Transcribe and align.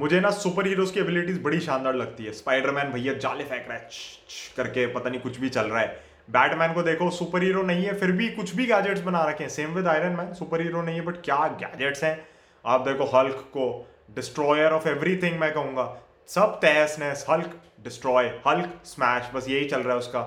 मुझे 0.00 0.20
ना 0.20 0.30
super 0.30 0.66
heroes 0.66 0.90
की 0.90 1.00
एबिलिटीज 1.00 1.40
बड़ी 1.42 1.58
शानदार 1.60 1.94
लगती 1.94 2.24
है। 2.24 2.32
स्पाइडरमैन 2.32 2.92
भैया 2.92 3.12
जाले 3.14 3.44
फेंक 3.44 3.66
रहा 3.68 3.76
है 3.76 3.88
करके, 4.56 4.86
पता 4.86 5.10
नहीं 5.10 5.20
कुछ 5.20 5.38
भी 5.40 5.48
चल 5.48 5.66
रहा 5.66 5.80
है। 5.80 5.88
बैटमैन 6.30 6.72
को 6.72 6.82
देखो 6.82 7.10
सुपर 7.10 7.42
हीरो 7.42 7.62
नहीं 7.62 7.84
है, 7.84 7.94
फिर 7.94 8.12
भी 8.12 8.28
कुछ 8.28 8.54
भी 8.56 8.66
गैजेट्स 8.66 9.00
बना 9.00 9.24
रखे 9.24 9.44
हैं। 9.44 9.50
Same 9.50 9.74
with 9.74 9.86
Iron 9.86 10.12
Man 10.12 10.32
super 10.34 10.60
hero 10.60 10.82
नहीं 10.82 10.96
है 10.96 11.04
बट 11.04 11.20
क्या 11.24 11.36
गैजेट्स 11.60 12.04
हैं? 12.04 12.16
आप 12.64 12.88
देखो 12.88 13.04
हल्क 13.04 13.44
को 13.48 13.66
डिस्ट्रॉयर 14.14 14.72
ऑफ़ 14.72 14.88
एवरीथिंग 14.88 15.38
मैं 15.40 15.52
कहूँगा। 15.54 15.84
सब 16.28 16.58
तहस 16.62 16.96
नहस 17.00 17.26
हल्क 17.30 17.60
डिस्ट्रॉय 17.84 18.32
हल्क 18.46 18.80
स्मैश 18.84 19.30
बस 19.34 19.48
यही 19.48 19.64
चल 19.64 19.80
रहा 19.80 19.92
है 19.92 19.98
उसका। 19.98 20.22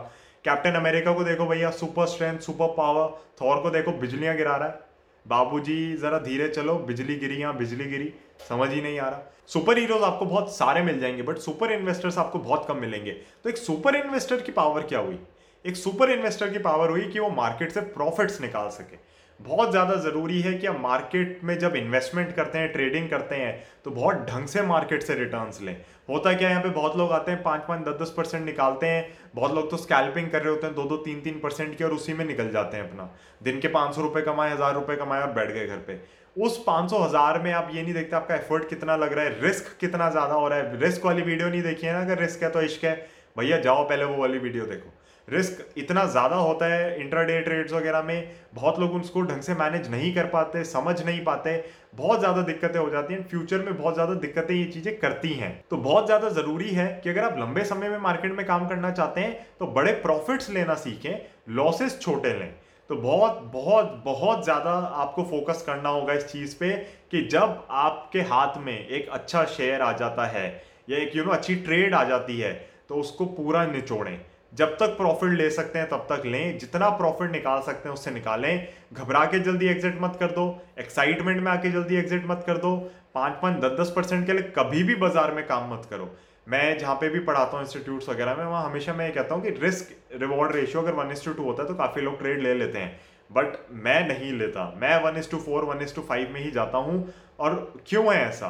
कैप्टन 0.45 0.71
अमेरिका 0.71 1.13
को 1.13 1.23
देखो 1.23 1.48
भैया 1.48 1.70
super 1.71 2.05
strength 2.05 2.40
super 2.40 2.73
power 2.77 3.09
Thor 3.41 3.62
को 3.62 3.70
देखो, 3.70 3.91
बिजलियाँ 3.91 4.35
गिरा 4.38 4.55
रहा 4.55 4.67
है। 4.67 4.91
बाबूजी, 5.26 5.98
जरा 5.98 6.17
धीरे 6.20 6.48
चलो, 6.48 6.76
बिजली 6.77 7.16
गिरी 7.16 7.35
यहाँ, 7.35 7.58
बिजली 7.58 7.85
गिरी। 7.85 8.13
समझ 8.49 8.70
ही 8.70 8.81
नहीं 8.81 8.99
आ 8.99 9.09
रहा। 9.09 9.21
सुपर 9.47 9.77
हीरोज 9.77 10.03
आपको 10.03 10.25
बहुत 10.25 10.55
सारे 10.55 10.81
मिल 10.81 10.99
जाएँगे 10.99 11.23
बट 11.23 11.38
सुपर 11.39 11.71
इन्वेस्टर्स 11.71 12.17
आपको 12.17 12.39
बहुत 12.39 12.66
कम 12.67 12.77
मिलेंगे। 12.77 13.11
तो 13.43 13.49
एक 13.49 13.57
सुपर 13.57 13.95
इन्वेस्टर 13.95 14.41
की 14.41 14.52
पावर 14.52 14.83
क्या 14.83 14.99
हुई? 14.99 15.19
एक 15.66 15.75
सुपर 15.77 16.11
इन्वेस्टर 16.11 16.49
की 16.49 16.59
पावर 16.59 16.89
हुई 16.89 17.02
कि 17.03 17.19
वो 17.19 17.29
मार्केट 17.31 17.71
से 17.71 17.81
प्रॉफिट्स 17.81 18.41
निकाल 18.41 18.69
सके। 18.71 18.97
बहुत 19.39 19.71
ज़्यादा 19.71 19.95
ज़रूरी 20.02 20.39
है 20.41 20.53
कि 20.53 20.67
आप 20.67 20.79
मार्केट 20.79 21.39
में 21.43 21.57
जब 21.59 21.75
इन्वेस्टमेंट 21.75 22.35
करते 22.35 22.57
हैं 22.57 22.71
ट्रेडिंग 22.71 23.09
करते 23.09 23.35
हैं 23.35 23.63
तो 23.85 23.91
बहुत 23.91 24.25
ढंग 24.29 24.47
से 24.47 24.61
मार्केट 24.63 25.03
से 25.03 25.16
रिटर्न्स 25.16 25.61
लें। 25.61 25.75
होता 26.09 26.33
क्या 26.33 26.47
है, 26.47 26.53
यहाँ 26.53 26.63
पे 26.63 26.69
बहुत 26.71 26.97
लोग 26.97 27.11
आते 27.11 27.31
हैं 27.31 27.41
पाँच 27.44 27.61
पाँच 27.67 27.85
दस 27.88 28.02
दस 28.02 28.13
परसेंट 28.17 28.45
निकालते 28.45 28.88
हैं। 28.88 29.05
बहुत 29.35 29.53
लोग 29.53 29.69
तो 29.71 29.77
स्कैल्पिंग 29.77 30.30
कर 30.31 30.41
रहे 30.41 30.49
होते 30.49 30.67
हैं 30.67 30.75
दो 30.75 30.83
दो 30.83 30.97
तीन 30.99 31.21
तीन 31.21 31.39
परसेंट 31.39 31.77
की 31.77 31.83
और 31.83 31.94
उसी 31.94 32.13
में 32.13 32.25
निकल 32.25 32.52
जाते 32.52 32.77
हैं 32.77 32.89
अपना। 32.89 33.09
दिन 33.44 33.59
के 33.59 33.67
पाँच 33.69 33.95
सौ 33.95 34.02
रुपये 34.02 34.23
कमाए, 34.23 34.52
हज़ार 34.53 34.73
रुपये 34.73 34.95
कमाए 34.95 35.22
और 35.22 35.31
बैठ 35.31 35.52
गए 35.52 35.67
घर 35.67 35.78
पे। 35.78 36.00
उस 36.36 36.58
पाँच 36.64 36.89
सौ 36.89 36.98
हज़ार 37.00 37.39
में 37.39 37.52
आप 37.53 37.70
ये 37.73 37.81
नहीं 37.81 37.94
देखते 37.94 38.16
आपका 38.16 38.36
एफर्ट 38.36 38.67
कितना 38.70 38.95
लग 38.95 39.14
रहा 39.14 39.26
है 39.26 39.42
रिस्क 39.42 39.76
कितना 39.80 40.09
ज़्यादा 40.09 40.34
हो 40.34 40.48
रहा 40.48 40.59
है। 40.59 40.80
रिस्क 40.80 41.06
वाली 41.06 41.22
वीडियो 41.22 41.50
नहीं 41.50 41.62
देखी 41.64 41.88
है 41.88 41.94
ना, 41.94 42.02
अगर 42.02 42.20
रिस्क 42.20 42.44
है 42.44 42.50
तो 42.50 42.62
इश्क 42.62 42.84
है। 42.86 42.95
भैया, 43.38 43.58
जाओ 43.59 43.84
पहले 43.84 44.06
वो 44.06 44.16
वाली 44.17 44.38
वीडियो 44.40 44.66
देखो। 44.66 44.94
रिस्क 45.28 45.78
इतना 45.78 46.03
ज़्यादा 46.06 46.36
होता 46.38 46.66
है 46.66 47.00
इंट्राडे 47.02 47.40
ट्रेड्स 47.42 47.73
वगैरह 47.73 48.02
में, 48.03 48.31
बहुत 48.53 48.80
लोग 48.80 48.95
उसको 48.95 49.22
ढंग 49.22 49.42
से 49.42 49.53
मैनेज 49.56 49.90
नहीं 49.92 50.14
कर 50.16 50.25
पाते, 50.28 50.64
समझ 50.64 51.02
नहीं 51.02 51.23
पाते। 51.25 51.64
बहुत 51.95 52.20
ज़्यादा 52.20 52.42
दिक्कतें 52.42 52.80
हो 52.80 52.90
जाती 52.90 53.14
हैं। 53.14 53.28
फ्यूचर 53.30 53.59
में 53.59 53.78
बहुत 53.78 53.94
ज़्यादा 53.94 54.14
दिक्कतें 54.16 54.53
ये 54.56 54.66
चीज़ें 54.66 54.97
करती 55.00 55.34
हैं। 55.34 55.53
तो 55.70 55.78
बहुत 55.80 56.06
ज़्यादा 56.06 56.30
ज़रूरी 56.31 56.70
है 56.72 56.88
कि 57.03 57.09
अगर 57.09 57.23
आप 57.23 57.38
लंबे 57.40 57.64
समय 57.66 57.90
में 57.90 57.97
मार्केट 58.00 58.31
में 58.31 58.45
काम 58.45 58.68
करना 58.68 58.92
चाहते 58.92 59.22
हैं 59.22 59.47
तो 59.59 59.68
बड़े 59.70 59.92
प्रॉफिट्स 60.02 60.50
लेना 60.50 60.75
सीखें 60.75 61.16
लॉसेस 61.52 62.00
छोटे 62.02 62.34
लें। 62.40 62.53
तो 62.89 62.95
बहुत 62.98 63.39
बहुत 63.53 64.02
बहुत 64.06 64.44
ज़्यादा 64.44 64.72
आपको 64.98 65.23
फोकस 65.23 65.64
करना 65.67 65.89
होगा 65.89 66.14
इस 66.14 66.26
चीज़ 66.28 66.56
पे 66.56 66.72
कि 67.12 67.22
जब 67.28 67.66
आपके 67.72 68.22
हाथ 68.23 68.58
में 68.58 68.78
एक 68.78 69.09
अच्छा 69.09 69.44
शेयर 69.48 69.81
आ 69.81 69.92
जाता 69.98 70.25
है 70.28 70.45
या 70.90 70.98
एक 70.98 71.16
यू 71.16 71.23
नो 71.23 71.31
अच्छी 71.31 71.56
ट्रेड 71.58 71.94
आ 71.94 72.03
जाती 72.03 72.40
है 72.40 72.53
तो 72.90 72.95
उसको 72.95 73.25
पूरा 73.28 73.66
निचोड़ें। 73.66 74.20
जब 74.53 74.75
तक 74.78 74.95
प्रॉफिट 74.98 75.31
ले 75.31 75.50
सकते 75.50 75.80
हैं, 75.80 75.88
तब 75.90 76.06
तक 76.09 76.25
लें। 76.25 76.58
जितना 76.59 76.90
प्रॉफिट 76.98 77.31
निकाल 77.31 77.62
सकते 77.62 77.90
हैं, 77.90 77.94
उससे 77.94 78.12
निकालें। 78.12 78.67
घबरा 78.94 79.23
के 79.25 79.40
जल्दी 79.40 79.68
एग्जिट 79.68 79.97
मत 80.02 80.18
कर 80.20 80.31
दो। 80.31 80.44
एक्साइटमेंट 80.80 81.42
में 81.44 81.52
आके 81.52 81.72
जल्दी 81.72 81.95
एग्जिट 81.95 82.25
मत 82.28 82.44
कर 82.47 82.58
दो। 82.58 82.75
पाँच 83.16 83.40
पाँच, 83.42 83.58
दस 83.62 83.80
दस 83.80 83.94
परसेंट 83.95 84.25
के 84.25 84.34
लिए 84.34 84.52
कभी 84.58 84.84
भी 84.84 84.95
बाज़ार 84.97 85.31
में 85.31 85.45
काम 85.47 85.73
मत 85.73 85.88
करो। 85.90 86.06
मैं 86.47 86.77
जहाँ 86.77 86.95
पे 86.95 87.09
भी 87.09 87.19
पढ़ाता 87.19 87.58
हूँ 87.58 87.66
इंस्टीट्यूट्स 87.66 88.09
वगैरह 88.09 88.36
में, 88.36 88.45
वहाँ 88.45 88.63
हमेशा 88.66 88.94
मैं 88.94 89.05
ये 89.05 89.11
कहता 89.11 89.36
हूँ 89.36 89.44
कि 89.44 89.49
रिस्क 89.49 89.95
रिवॉर्ड 90.22 90.55
रेशियो 90.55 90.81
अगर 90.81 90.94
वन 90.94 91.11
इस 91.11 91.25
टू 91.25 91.33
टू 91.33 91.44
होता 91.44 91.63
है 91.63 91.69
तो 91.69 91.75
काफ़ी 91.75 92.02
लोग 92.02 92.19
ट्रेड 92.19 92.41
ले 92.41 92.53
लेते 92.53 92.80
हैं। 92.80 93.00
बट 93.31 93.58
मैं 93.72 94.08
नहीं 94.08 94.31
लेता। 94.31 94.73
मैं 94.77 95.03
one 95.03 95.17
is 95.17 95.31
to 95.31 95.38
four 95.38 95.63
one 95.66 95.81
is 95.81 95.95
to 95.95 96.02
five 96.02 96.30
में 96.30 96.39
ही 96.41 96.52
जाता 96.52 96.77
हूँ। 96.77 97.13
और 97.39 97.73
क्यों 97.88 98.06
है 98.13 98.22
ऐसा? 98.22 98.47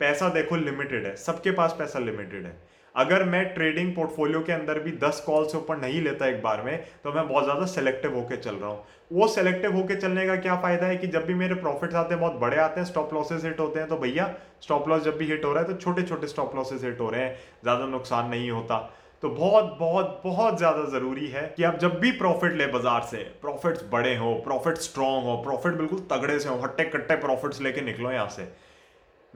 पैसा 0.00 0.28
देखो 0.28 0.56
लिमिटेड 0.56 1.06
है। 1.06 1.14
सबके 1.16 1.50
पास 1.50 1.76
पैसा 1.78 1.98
लिमिटेड 1.98 2.44
है। 2.44 2.56
अगर 2.96 3.24
मैं 3.24 3.44
ट्रेडिंग 3.54 3.94
पोर्टफोलियो 3.94 4.40
के 4.42 4.52
अंदर 4.52 4.78
भी 4.80 4.92
दस 4.98 5.22
कॉल 5.26 5.46
से 5.46 5.56
ऊपर 5.58 5.76
नहीं 5.78 6.00
लेता 6.02 6.26
एक 6.26 6.42
बार 6.42 6.62
में 6.62 6.76
तो 7.04 7.12
मैं 7.12 7.26
बहुत 7.28 7.44
ज़्यादा 7.44 7.66
सेलेक्टिव 7.66 8.14
होकर 8.14 8.36
चल 8.38 8.54
रहा 8.54 8.70
हूँ। 8.70 8.84
वो 9.12 9.28
सेलेक्टिव 9.28 9.76
होकर 9.76 10.00
चलने 10.00 10.26
का 10.26 10.36
क्या 10.38 10.56
फ़ायदा 10.62 10.86
है 10.86 10.96
कि 10.96 11.06
जब 11.06 11.26
भी 11.26 11.34
मेरे 11.34 11.54
प्रॉफिट्स 11.56 11.94
आते 11.94 12.14
हैं, 12.14 12.20
बहुत 12.20 12.34
बड़े 12.36 12.56
आते 12.58 12.80
हैं 12.80 12.86
स्टॉप 12.86 13.14
लॉसेस 13.14 13.44
हिट 13.44 13.60
होते 13.60 13.80
हैं 13.80 13.88
तो 13.88 13.96
भैया 13.98 14.34
स्टॉप 14.62 14.88
लॉस 14.88 15.02
जब 15.04 15.16
भी 15.18 15.26
हिट 15.26 15.44
हो 15.44 15.52
रहा 15.52 15.62
है 15.62 15.68
तो 15.68 15.80
छोटे 15.80 16.02
छोटे 16.04 16.26
स्टॉप 16.26 16.56
लॉसेस 16.56 16.84
हिट 16.84 17.00
हो 17.00 17.10
रहे 17.10 17.20
हैं, 17.20 17.36
ज़्यादा 17.62 17.86
नुकसान 17.88 18.28
नहीं 18.30 18.50
होता। 18.50 18.78
तो 19.22 19.28
बहुत 19.30 19.76
बहुत 19.78 20.20
बहुत 20.24 20.56
ज़्यादा 20.58 20.84
ज़रूरी 20.90 21.26
है 21.28 21.42
कि 21.56 21.62
आप 21.64 21.78
जब 21.80 21.98
भी 22.00 22.10
प्रॉफिट 22.18 22.52
ले 22.52 22.66
बाज़ार 22.68 23.02
से 23.10 23.18
प्रॉफिट्स 23.42 23.84
बड़े 23.92 24.14
हो 24.16 24.34
प्रॉफिट 24.44 24.78
स्ट्रांग 24.80 25.24
हो 25.24 25.36
प्रॉफिट 25.44 25.74
बिल्कुल 25.74 25.98
तगड़े 26.10 26.38
से 26.38 26.48
हो, 26.48 26.56
हट्टे 26.56 26.84
कट्टे 26.86 27.16
प्रॉफिट्स 27.16 27.60
लेके 27.62 27.80
निकलो 27.82 28.10
यहाँ 28.12 28.28
से। 28.28 28.48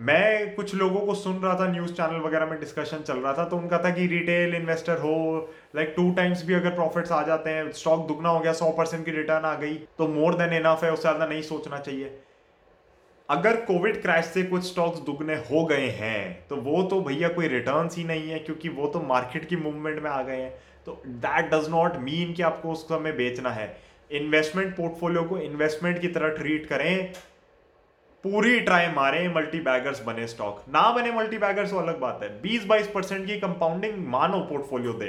मैं 0.01 0.55
कुछ 0.55 0.75
लोगों 0.75 1.01
को 1.01 1.15
सुन 1.15 1.37
रहा 1.37 1.55
था 1.55 1.67
न्यूज़ 1.69 1.93
चैनल 1.93 2.21
वगैरह 2.21 2.47
में 2.47 2.59
डिस्कशन 2.61 2.99
चल 2.99 3.17
रहा 3.17 3.33
था 3.35 3.45
तो 3.45 3.57
उनका 3.57 3.79
था 3.79 3.91
कि 3.91 4.07
रिटेल 4.09 4.55
इन्वेस्टर 4.55 4.99
हो 4.99 5.17
लाइक 5.77 5.93
टू 5.97 6.11
टाइम्स 6.15 6.45
भी 6.47 6.55
अगर 6.55 6.71
प्रॉफिट्स 6.75 7.13
आ 7.13 7.23
जाते 7.23 7.51
हैं 7.51 7.71
स्टॉक 7.73 8.07
दुगना 8.09 8.29
हो 8.29 8.41
गया, 8.41 8.53
सौ 8.53 8.71
परसेंट 8.73 9.05
की 9.05 9.11
रिटर्न 9.13 9.45
आ 9.45 9.55
गई 9.57 9.75
तो 9.99 10.09
मोर 10.09 10.35
देन 10.35 10.53
इनफ 10.55 10.85
है 10.85 10.93
उससे 10.93 11.03
ज़्यादा 11.03 11.27
नहीं 11.27 11.43
सोचना 11.45 11.79
चाहिए। 11.79 12.19
अगर 13.29 13.57
कोविड 13.63 14.01
क्रैश 14.03 14.25
से 14.27 14.43
कुछ 14.45 14.65
स्टॉक्स 14.65 15.01
दुगने 15.03 15.35
हो 15.51 15.65
गए 15.67 15.89
हैं 15.99 16.47
तो 16.49 16.57
वो 16.59 16.83
तो 16.85 17.01
भैया 17.03 17.29
कोई 17.31 17.49
रिटर्न 17.49 17.89
ही 17.97 18.05
नहीं 18.05 18.31
है, 18.31 18.39
क्योंकि 18.39 18.69
वो 18.71 18.87
तो 18.87 19.01
मार्केट 19.03 19.49
की 19.49 19.57
मूवमेंट 19.59 20.03
में 20.03 20.11
आ 20.11 20.23
गए 20.23 20.37
हैं। 20.37 20.53
तो 20.87 21.03
दैट 21.07 21.51
डज 21.51 21.69
नॉट 21.71 21.97
मीन 22.01 22.33
कि 22.35 22.43
आपको 22.45 22.73
उस 22.73 22.85
समय 22.85 23.13
बेचना 23.15 23.51
है। 23.53 23.75
इन्वेस्टमेंट 24.11 24.77
पोर्टफोलियो 24.77 25.23
को 25.25 25.39
इन्वेस्टमेंट 25.41 26.01
की 26.01 26.09
तरह 26.09 26.29
ट्रीट 26.37 26.67
करें 26.67 27.13
पूरी 28.25 28.59
ट्राई 28.61 28.87
मारे 28.87 29.29
मल्टी 29.29 29.59
बैगर्स 29.61 30.03
बने 30.05 30.27
स्टॉक 30.27 30.65
ना 30.69 30.81
बने 30.93 31.13
मल्टी 31.13 31.39
बैगर्स 31.39 31.73
वो 31.73 31.79
अलग 31.81 32.01
बात 32.01 32.21
है। 32.23 32.29
20-22 32.43 32.87
परसेंट 32.87 33.27
की 33.27 33.37
कंपाउंडिंग 33.41 33.95
मानो 34.09 34.41
पोर्टफोलियो 34.41 34.93
दे। 34.93 35.09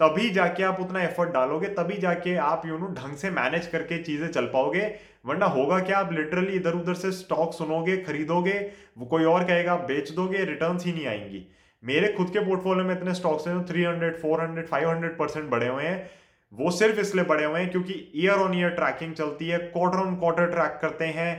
तभी 0.00 0.30
जाके 0.30 0.62
आप 0.62 0.80
उतना 0.80 1.02
एफर्ट 1.02 1.30
डालोगे, 1.30 1.66
तभी 1.68 1.96
जाके 1.96 2.34
आप 2.36 2.62
यू 2.66 2.78
नो 2.78 2.86
ढंग 2.94 3.16
से 3.16 3.30
मैनेज 3.30 3.66
करके 3.66 4.02
चीज़ें 4.02 4.26
चल 4.28 4.46
पाओगे। 4.46 4.82
वरना 5.26 5.46
होगा 5.48 5.78
क्या? 5.80 5.98
आप 5.98 6.12
लिटरली 6.12 6.56
इधर 6.56 6.74
उधर 6.74 6.94
से 6.94 7.12
स्टॉक 7.12 7.52
सुनोगे, 7.54 7.96
खरीदोगे, 7.98 8.58
वो 8.98 9.06
कोई 9.06 9.24
और 9.24 9.44
कहेगा 9.44 9.72
आप 9.72 9.84
बेच 9.84 10.10
दोगे 10.10 10.44
रिटर्न 10.44 10.78
ही 10.80 10.92
नहीं 10.92 11.06
आएँगी। 11.06 11.46
मेरे 11.82 12.12
खुद 12.12 12.30
के 12.30 12.40
पोर्टफोलियो 12.40 12.84
में 12.84 12.94
इतने 12.94 13.14
स्टॉक्स 13.14 13.46
हैं 13.48 13.54
जो 13.54 13.64
three 13.64 13.84
hundred 13.84 14.16
four 14.16 14.40
hundred 14.40 14.66
five 14.66 14.90
hundred 14.90 15.16
percent 15.18 15.48
बढ़े 15.50 15.68
हुए 15.68 15.84
हैं। 15.84 16.10
वो 16.52 16.70
सिर्फ़ 16.70 17.00
इसलिए 17.00 17.24
बढ़े 17.24 17.44
हुए 17.44 17.60
हैं 17.60 17.70
क्योंकि 17.70 17.94
ईयर 18.16 18.40
ऑन 18.40 18.58
ईयर 18.58 18.70
ट्रैकिंग 18.74 19.14
चलती 19.14 19.48
है 19.48 19.58
क्वार्टर 19.70 19.98
ऑन 19.98 20.16
क्वार्टर 20.16 20.50
ट्रैक 20.50 20.78
करते 20.82 21.04
हैं। 21.16 21.32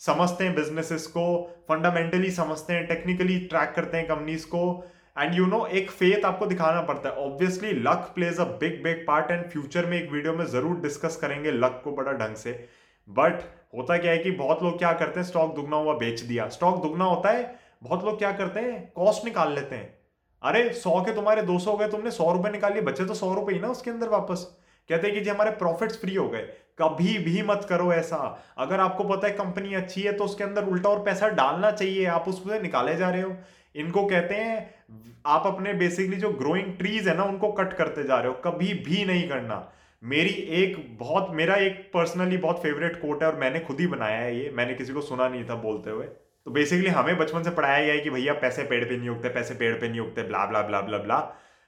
समझते 0.00 0.44
हैं 0.44 0.54
बिजनेसेस 0.54 1.06
को 1.06 1.24
फंडामेंटली 1.68 2.30
समझते 2.32 2.72
हैं 2.72 2.86
टेक्निकली 2.86 3.38
ट्रैक 3.46 3.72
करते 3.76 3.96
हैं 3.96 4.06
कंपनीज़ 4.08 4.46
को 4.46 4.62
एंड 5.18 5.34
यू 5.34 5.46
नो 5.46 5.64
एक 5.68 5.90
फेथ 5.90 6.24
आपको 6.24 6.46
दिखाना 6.46 6.80
पड़ता 6.82 7.08
है। 7.08 7.14
Obviously 7.16 7.72
luck 7.72 8.10
plays 8.14 8.40
a 8.40 8.44
big 8.60 8.82
big 8.82 9.04
part 9.06 9.30
and 9.30 9.44
future 9.50 9.86
में 9.86 9.96
एक 9.98 10.10
वीडियो 10.12 10.32
में 10.34 10.44
ज़रूर 10.46 10.80
डिस्कस 10.80 11.16
करेंगे 11.16 11.52
लक 11.52 11.80
को 11.84 11.92
बड़ा 11.92 12.12
ढंग 12.14 12.36
से। 12.36 12.52
बट 13.08 13.40
होता 13.76 13.96
क्या 13.98 14.12
है 14.12 14.18
कि 14.18 14.30
बहुत 14.32 14.62
लोग 14.62 14.78
क्या 14.78 14.92
करते 14.92 15.20
हैं 15.20 15.26
स्टॉक 15.26 15.54
दुगना 15.54 15.76
हुआ, 15.76 15.94
बेच 15.94 16.20
दिया। 16.22 16.48
स्टॉक 16.48 16.82
दुगना 16.82 17.04
होता 17.04 17.30
है, 17.30 17.54
बहुत 17.82 18.04
लोग 18.04 18.18
क्या 18.18 18.32
करते 18.32 18.60
हैं 18.60 18.90
कॉस्ट 18.96 19.24
निकाल 19.24 19.52
लेते 19.54 19.76
हैं। 19.76 19.94
अरे, 20.42 20.72
सौ 20.74 21.00
के 21.00 21.14
तुम्हारे 21.14 21.42
दो 21.42 21.58
सौ 21.58 21.76
गए, 21.76 21.88
तुमने 21.88 22.10
सौ 22.10 22.30
रुपए 22.32 22.50
निकाल 22.50 22.72
लिए 22.72 22.82
बच्चे 22.82 23.04
तो 23.04 23.14
सौ 23.14 23.32
रुपए 23.34 23.52
ही 23.54 23.60
ना 23.60 23.68
उसके 23.68 23.90
अंदर 23.90 24.08
वापस। 24.08 24.46
कहते 24.88 25.06
हैं 25.06 25.16
कि 25.16 25.20
जी, 25.20 25.30
हमारे 25.30 25.50
प्रॉफिट्स 25.50 26.00
फ्री 26.00 26.14
हो 26.14 26.28
गए। 26.28 26.42
कभी 26.78 27.18
भी 27.18 27.42
मत 27.42 27.66
करो 27.68 27.92
ऐसा। 27.92 28.16
अगर 28.58 28.80
आपको 28.80 29.04
पता 29.04 29.26
है 29.26 29.32
कंपनी 29.32 29.74
अच्छी 29.74 30.02
है 30.02 30.12
तो 30.12 30.24
उसके 30.24 30.44
अंदर 30.44 30.64
उल्टा 30.64 30.88
और 30.88 31.02
पैसा 31.02 31.28
डालना 31.28 31.70
चाहिए। 31.70 32.04
आप 32.06 32.28
उसमें 32.28 32.60
निकाले 32.62 32.96
जा 32.96 33.10
रहे 33.10 33.22
हो। 33.22 33.36
इनको 33.74 34.04
कहते 34.06 34.34
हैं, 34.34 34.74
आप 35.26 35.46
अपने 35.46 35.72
बेसिकली 35.74 36.16
जो 36.16 36.30
ग्रोइंग 36.30 36.76
ट्रीज 36.78 37.08
है 37.08 37.16
ना, 37.16 37.24
उनको 37.24 37.52
कट 37.52 37.72
करते 37.72 38.04
जा 38.04 38.18
रहे 38.18 38.28
हो। 38.28 38.34
कभी 38.44 38.74
भी 38.74 39.04
नहीं 39.04 39.28
करना। 39.28 39.72
मेरी 40.02 40.30
एक 40.30 40.96
बहुत, 41.00 41.30
मेरा 41.30 41.54
एक 41.54 41.90
पर्सनली 41.94 42.36
बहुत 42.36 42.62
फेवरेट 42.62 42.96
कोट 42.96 43.22
है 43.22 43.28
और 43.28 43.36
मैंने 43.36 43.60
खुद 43.60 43.80
ही 43.80 43.86
बनाया 43.86 44.18
है 44.18 44.36
ये। 44.38 44.50
मैंने 44.54 44.74
किसी 44.74 44.92
को 44.92 45.00
सुना 45.00 45.28
नहीं 45.28 45.44
था 45.44 45.54
बोलते 45.54 45.90
हुए। 45.90 46.04
तो 46.04 46.50
बेसिकली 46.50 46.90
हमें 46.90 47.16
बचपन 47.18 47.42
से 47.42 47.50
पढ़ाया 47.50 47.84
गया 47.84 47.94
है 47.94 48.00
कि 48.00 48.10
भैया, 48.10 48.32
पैसे 48.32 48.62
पेड़ 48.62 48.84
पे 48.84 48.96
नहीं 48.96 49.08
उगते, 49.08 49.28
पैसे 49.28 49.54
पेड़ 49.54 49.74
पे 49.74 49.88
नहीं 49.88 50.00
उगते 50.00 50.22
blah 50.22 50.44
blah 50.46 50.62
blah 50.62 50.80
blah 50.80 50.98
blah 50.98 51.18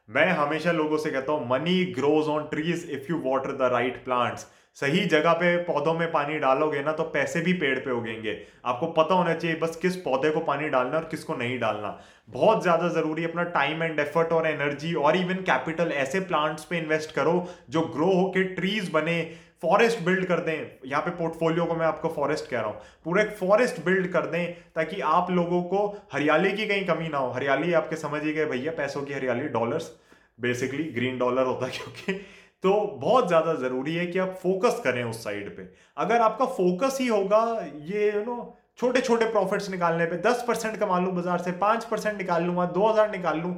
मैं 0.08 0.26
हमेशा 0.28 0.72
लोगों 0.72 0.98
से 0.98 1.10
कहता 1.10 1.32
हूँ 1.32 1.48
money 1.48 1.84
grows 1.94 2.28
on 2.28 2.44
trees 2.50 2.86
if 2.90 3.10
you 3.10 3.16
water 3.24 3.52
the 3.56 3.70
right 3.72 4.04
plants 4.04 4.46
सही 4.76 5.04
जगह 5.06 5.32
पे 5.32 5.56
पौधों 5.64 5.92
में 5.94 6.10
पानी 6.12 6.38
डालोगे 6.38 6.82
ना 6.82 6.92
तो 6.92 7.02
पैसे 7.14 7.40
भी 7.40 7.52
पेड़ 7.52 7.78
पे 7.78 7.90
उगेंगे। 7.90 8.36
आपको 8.64 8.86
पता 8.92 9.14
होना 9.14 9.34
चाहिए 9.34 9.56
बस 9.60 9.76
किस 9.82 9.96
पौधे 9.96 10.30
को 10.30 10.40
पानी 10.40 10.68
डालना 10.68 10.96
और 10.96 11.04
किसको 11.04 11.34
नहीं 11.34 11.58
डालना। 11.58 11.98
बहुत 12.28 12.62
ज़्यादा 12.62 12.88
ज़रूरी 12.90 13.24
अपना 13.24 13.42
टाइम 13.50 13.82
एंड 13.82 14.00
एफर्ट 14.00 14.32
और 14.32 14.46
एनर्जी 14.46 14.92
और 14.94 15.16
इवन 15.16 15.42
कैपिटल 15.42 15.92
ऐसे 15.94 16.20
प्लांट्स 16.22 16.64
पे 16.64 16.78
इन्वेस्ट 16.78 17.14
करो 17.14 17.46
जो 17.70 17.82
ग्रो 17.94 18.10
होके 18.12 18.44
ट्रीज 18.54 18.90
बने 18.90 19.20
फॉरेस्ट 19.62 20.02
बिल्ड 20.04 20.24
कर 20.24 20.40
दें। 20.40 20.88
यहाँ 20.88 21.02
पे 21.02 21.10
पोर्टफोलियो 21.12 21.64
को 21.64 21.74
मैं 21.74 21.86
आपको 21.86 22.08
फॉरेस्ट 22.08 22.48
कह 22.50 22.60
रहा 22.60 22.68
हूँ। 22.68 22.80
पूरा 23.04 23.22
एक 23.22 23.30
फॉरेस्ट 23.36 23.84
बिल्ड 23.84 24.10
कर 24.12 24.26
दें 24.26 24.54
ताकि 24.74 25.00
आप 25.02 25.30
लोगों 25.30 25.62
को 25.64 25.86
हरियाली 26.12 26.52
की 26.52 26.66
कहीं 26.66 26.84
कमी 26.86 27.08
ना 27.08 27.18
हो। 27.18 27.30
हरियाली 27.32 27.72
आपके 27.74 27.96
समझ 27.96 28.22
ही 28.24 28.32
गए, 28.32 28.44
भैया, 28.46 28.72
पैसों 28.72 29.02
की 29.02 29.14
हरियाली 29.14 29.48
डॉलर्स 29.50 29.90
बेसिकली 30.38 30.84
ग्रीन 30.92 31.18
डॉलर 31.18 31.46
होता 31.46 31.66
है 31.66 31.72
क्योंकि 31.72 32.12
तो 32.62 32.70
बहुत 33.00 33.26
ज़्यादा 33.28 33.54
ज़रूरी 33.56 33.94
है 33.94 34.06
कि 34.06 34.18
आप 34.18 34.38
फोकस 34.42 34.80
करें 34.84 35.02
उस 35.04 35.22
साइड 35.24 35.56
पे। 35.56 35.68
अगर 35.96 36.20
आपका 36.20 36.44
फोकस 36.46 36.98
ही 37.00 37.06
होगा, 37.08 37.42
ये 37.82 38.12
यू 38.12 38.24
नो 38.24 38.56
छोटे 38.78 39.00
छोटे 39.00 39.24
प्रॉफिट्स 39.26 39.70
निकालने 39.70 40.04
पे, 40.06 40.16
दस 40.18 40.44
परसेंट 40.48 40.76
कमा 40.76 40.98
लूँ 40.98 41.14
बाज़ार 41.14 41.38
से, 41.38 41.52
पाँच 41.54 41.84
परसेंट 41.84 42.16
निकाल 42.18 42.42
लूँगा 42.44 42.64
दो 42.66 42.86
हज़ार 42.86 43.10
निकाल 43.10 43.38
लूँ, 43.40 43.54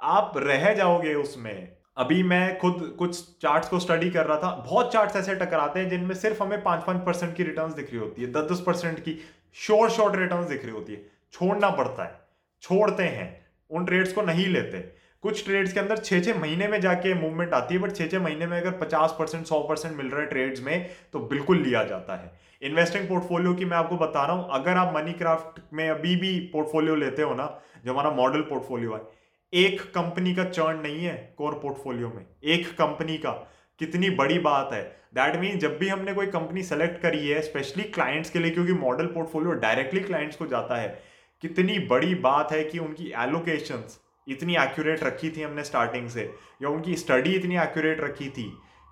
आप 0.00 0.32
रह 0.36 0.72
जाओगे 0.74 1.14
उसमें। 1.16 1.77
अभी 1.98 2.22
मैं 2.22 2.58
खुद 2.58 2.94
कुछ 2.98 3.20
चार्ट्स 3.42 3.68
को 3.68 3.78
स्टडी 3.78 4.10
कर 4.10 4.26
रहा 4.26 4.36
था। 4.38 4.50
बहुत 4.66 4.92
चार्ट्स 4.92 5.16
ऐसे 5.16 5.34
टकराते 5.34 5.80
हैं 5.80 5.88
जिनमें 5.90 6.14
सिर्फ़ 6.14 6.42
हमें 6.42 6.62
पाँच 6.62 6.84
पाँच 6.84 7.04
परसेंट 7.06 7.34
की 7.36 7.42
रिटर्न्स 7.42 7.74
दिख 7.74 7.90
रही 7.90 8.00
होती 8.00 8.22
है। 8.22 8.30
दस 8.32 8.50
दस 8.52 8.62
परसेंट 8.66 8.98
की 8.98 9.18
शॉर्ट 9.56 9.92
शॉर्ट 9.92 10.16
रिटर्न्स 10.16 10.48
दिख 10.48 10.64
रही 10.64 10.72
होती 10.72 10.92
है। 10.92 11.02
छोड़ना 11.32 11.70
पड़ता 11.70 12.04
है। 12.04 12.20
छोड़ते 12.62 13.02
हैं। 13.02 13.28
उन 13.70 13.84
ट्रेड्स 13.84 14.12
को 14.12 14.22
नहीं 14.22 14.46
लेते। 14.46 14.78
कुछ 15.24 15.44
ट्रेड्स 15.44 15.72
के 15.72 15.80
अंदर 15.80 15.98
छः 15.98 16.20
छः 16.22 16.40
महीने 16.40 16.68
में 16.68 16.80
जाके 16.80 17.14
मूवमेंट 17.14 17.52
आती 17.54 17.74
है 17.74 17.80
बट 17.80 17.92
छः 17.92 18.08
छः 18.08 18.20
महीने 18.20 18.46
में 18.46 18.60
अगर 18.60 18.78
पचास 18.78 19.16
परसेंट 19.18 19.46
सौ 19.46 19.60
परसेंट 19.60 19.96
मिल 19.96 20.06
रहा 20.06 20.20
है 20.20 20.26
ट्रेड्स 20.26 20.60
में 20.62 20.88
तो 21.12 21.20
बिल्कुल 21.20 21.62
लिया 21.62 21.82
जाता 21.84 22.16
है। 22.16 22.32
इन्वेस्टिंग 22.62 23.08
पोर्टफोलियो 23.08 23.54
की 23.54 23.64
मैं 23.64 23.76
आपको 23.76 23.96
बता 23.96 24.26
रहा 24.26 24.36
हूँ। 24.36 24.48
अगर 24.52 24.76
आप 24.76 24.94
मनी 24.96 25.12
क्राफ्ट 25.12 25.60
में 25.72 25.88
अभी 25.90 26.16
भी 26.16 26.38
पोर्टफोलियो 26.52 26.94
लेते 26.96 27.22
हो 27.22 27.34
ना, 27.34 27.60
जो 27.84 27.92
हमारा 27.92 28.10
मॉडल 28.10 28.40
पोर्टफोलियो 28.42 28.94
है 28.94 29.00
एक 29.52 29.80
कंपनी 29.92 30.34
का 30.34 30.44
चर्न 30.44 30.80
नहीं 30.80 31.04
है 31.04 31.14
कोर 31.38 31.52
पोर्टफोलियो 31.52 32.08
में, 32.08 32.24
एक 32.44 32.66
कंपनी 32.72 33.16
का। 33.18 33.30
कितनी 33.80 34.10
बड़ी 34.10 34.38
बात 34.38 34.72
है। 34.72 34.82
दैट 35.14 35.36
मीन 35.36 35.58
जब 35.58 35.78
भी 35.78 35.88
हमने 35.88 36.14
कोई 36.14 36.26
कंपनी 36.26 36.62
सेलेक्ट 36.62 37.00
करी 37.02 37.28
है 37.28 37.40
स्पेशली 37.42 37.82
क्लाइंट्स 37.84 38.30
के 38.30 38.38
लिए, 38.38 38.50
क्योंकि 38.50 38.72
मॉडल 38.74 39.06
पोर्टफोलियो 39.06 39.52
डायरेक्टली 39.54 40.00
क्लाइंट्स 40.00 40.36
को 40.36 40.46
जाता 40.46 40.80
है, 40.80 40.88
कितनी 41.42 41.78
बड़ी 41.88 42.14
बात 42.14 42.52
है 42.52 42.62
कि 42.64 42.78
उनकी 42.78 43.12
एलोकेशंस 43.18 43.98
इतनी 44.26 44.56
एक्यूरेट 44.56 45.04
रखी 45.04 45.30
थी 45.30 45.42
हमने 45.42 45.64
स्टार्टिंग 45.64 46.08
से, 46.08 46.30
या 46.62 46.68
उनकी 46.68 46.94
स्टडी 46.96 47.34
इतनी 47.34 47.56
एक्यूरेट 47.58 48.00
रखी 48.00 48.28
थी 48.28 48.50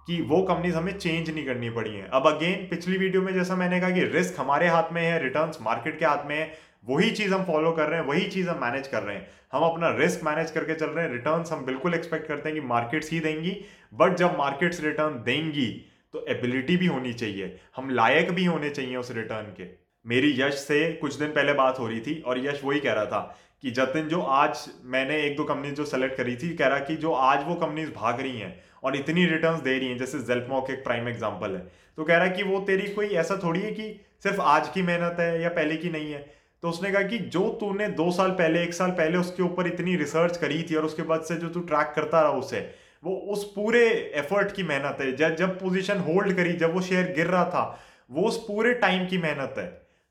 कि 0.09 0.21
वो 0.23 0.41
कंपनीज़ 0.43 0.77
हमें 0.77 0.97
चेंज 0.99 1.31
नहीं 1.31 1.45
करनी 1.45 1.71
पड़ी 1.71 1.91
हैं। 1.91 2.07
अब 2.09 2.27
अगेन 2.27 2.67
पिछली 2.67 2.97
वीडियो 2.99 3.23
में 3.23 3.33
जैसा 3.35 3.57
मैंने 3.57 3.81
कहा 3.81 3.91
कि 3.91 4.05
रिस्क 4.07 4.41
हमारे 4.41 4.69
हाथ 4.69 4.93
में 4.93 5.03
है 5.03 5.23
रिटर्न्स 5.23 5.59
मार्केट 5.63 5.99
के 5.99 6.05
हाथ 6.05 6.27
में 6.27 6.37
है 6.37 6.47
वही 6.89 7.11
चीज़ 7.11 7.35
हम 7.35 7.45
फॉलो 7.45 7.73
कर 7.73 7.89
रहे 7.89 8.01
हैं, 8.01 8.07
वही 8.07 8.27
चीज़ 8.27 8.49
हम 8.49 8.61
मैनेज 8.61 8.89
कर 8.89 9.03
रहे 9.03 9.17
हैं। 9.17 9.29
हम 9.53 9.63
अपना 9.63 9.89
रिस्क 9.91 10.25
मैनेज 10.25 10.51
करके 10.51 10.75
चल 10.75 10.87
रहे 10.87 11.05
हैं। 11.05 11.13
रिटर्न 11.13 11.45
हम 11.53 11.65
बिल्कुल 11.65 11.95
एक्सपेक्ट 11.95 12.27
करते 12.29 12.49
हैं 12.49 12.61
कि 12.61 12.67
मार्केट्स 12.67 13.11
ही 13.13 13.21
देंगी। 13.21 13.57
बट 13.95 14.15
जब 14.15 14.37
मार्केट्स 14.39 14.83
रिटर्न 14.85 15.23
देंगी 15.23 15.67
तो 16.15 16.25
एबिलिटी 16.29 16.77
भी 16.77 16.87
होनी 16.87 17.13
चाहिए। 17.13 17.57
हम 17.77 17.91
लायक 17.91 18.31
भी 18.31 18.45
होने 18.45 18.71
चाहिए 18.71 18.97
उस 18.97 19.11
रिटर्न 19.11 19.53
के। 19.53 19.65
मेरी 20.05 20.31
यश 20.41 20.55
से 20.55 20.93
कुछ 20.93 21.15
दिन 21.15 21.29
पहले 21.29 21.53
बात 21.53 21.79
हो 21.79 21.87
रही 21.89 22.01
थी 22.01 22.21
और 22.21 22.45
यश 22.47 22.61
वही 22.65 22.81
कह 22.81 22.93
रहा 22.93 23.05
था 23.05 23.39
कि 23.63 23.71
जतिन, 23.71 24.09
जो 24.09 24.21
आज 24.21 24.69
मैंने 24.85 25.23
एक 25.23 25.37
दो 25.37 25.45
कंपनी 25.45 25.71
जो 25.71 25.85
सेलेक्ट 25.85 26.17
करी 26.17 26.37
थी, 26.37 26.55
कह 26.57 26.67
रहा 26.67 26.79
कि 26.79 26.97
जो 26.97 27.13
आज 27.13 27.45
वो 27.47 27.55
कंपनीज़ 27.55 27.91
भाग 27.91 28.21
रही 28.21 28.39
हैं 28.39 28.61
और 28.85 28.97
इतनी 28.97 29.27
रिटर्न्स 29.27 29.61
दे 29.61 29.79
रही 29.79 29.89
हैं, 29.89 29.99
जैसे 29.99 30.19
जेल्पमॉक 30.19 30.71
एक 30.71 30.85
प्राइम 30.85 31.09
एग्जांपल 31.09 31.55
है। 31.55 31.61
तो 31.97 32.05
कह 32.05 32.17
रहा 32.17 32.27
कि 32.29 32.43
वो 32.43 32.61
तेरी 32.61 32.89
कोई 32.89 33.07
ऐसा 33.07 33.41
थोड़ी 33.45 33.61
है 33.61 33.73
कि 33.73 34.01
सिर्फ़ 34.23 34.41
आज 34.41 34.69
की 34.69 34.83
मेहनत 34.83 35.17
है 35.21 35.43
या 35.43 35.49
पहले 35.49 35.77
की 35.77 35.91
नहीं 35.91 36.13
है? 36.13 36.46
तो 36.67 36.71
उसने 36.71 36.91
कहा 36.93 37.03
कि 37.03 37.19
जो 37.33 37.41
तूने 37.61 37.87
दो 37.89 38.11
साल 38.11 38.31
पहले, 38.31 38.63
एक 38.63 38.73
साल 38.75 38.91
पहले 38.91 39.19
उसके 39.19 39.43
ऊपर 39.43 39.67
इतनी 39.67 39.95
रिसर्च 39.97 40.37
करी 40.37 40.63
थी 40.63 40.75
और 40.75 40.85
उसके 40.85 41.03
बाद 41.03 41.21
से 41.23 41.35
जो 41.35 41.49
तू 41.49 41.61
ट्रैक 41.61 41.93
करता 41.97 42.21
रहा 42.21 42.31
उसे, 42.31 42.61
वो 43.03 43.15
उस 43.33 43.45
पूरे 43.53 43.83
एफर्ट 44.17 44.51
की 44.53 44.63
मेहनत 44.63 44.97
है। 45.01 45.15
जब 45.17 45.37
जब 45.37 45.59
पोजीशन 45.61 45.99
होल्ड 45.99 46.37
करी, 46.37 46.53
जब 46.55 46.75
वो 46.75 46.81
शेयर 46.83 47.13
गिर 47.17 47.27
रहा 47.27 47.45
था, 47.45 47.63
वो 48.11 48.23
उस 48.23 48.39
पूरे 48.47 48.73
टाइम 48.75 49.07
की 49.07 49.19
मेहनत 49.19 49.55
है। 49.59 49.67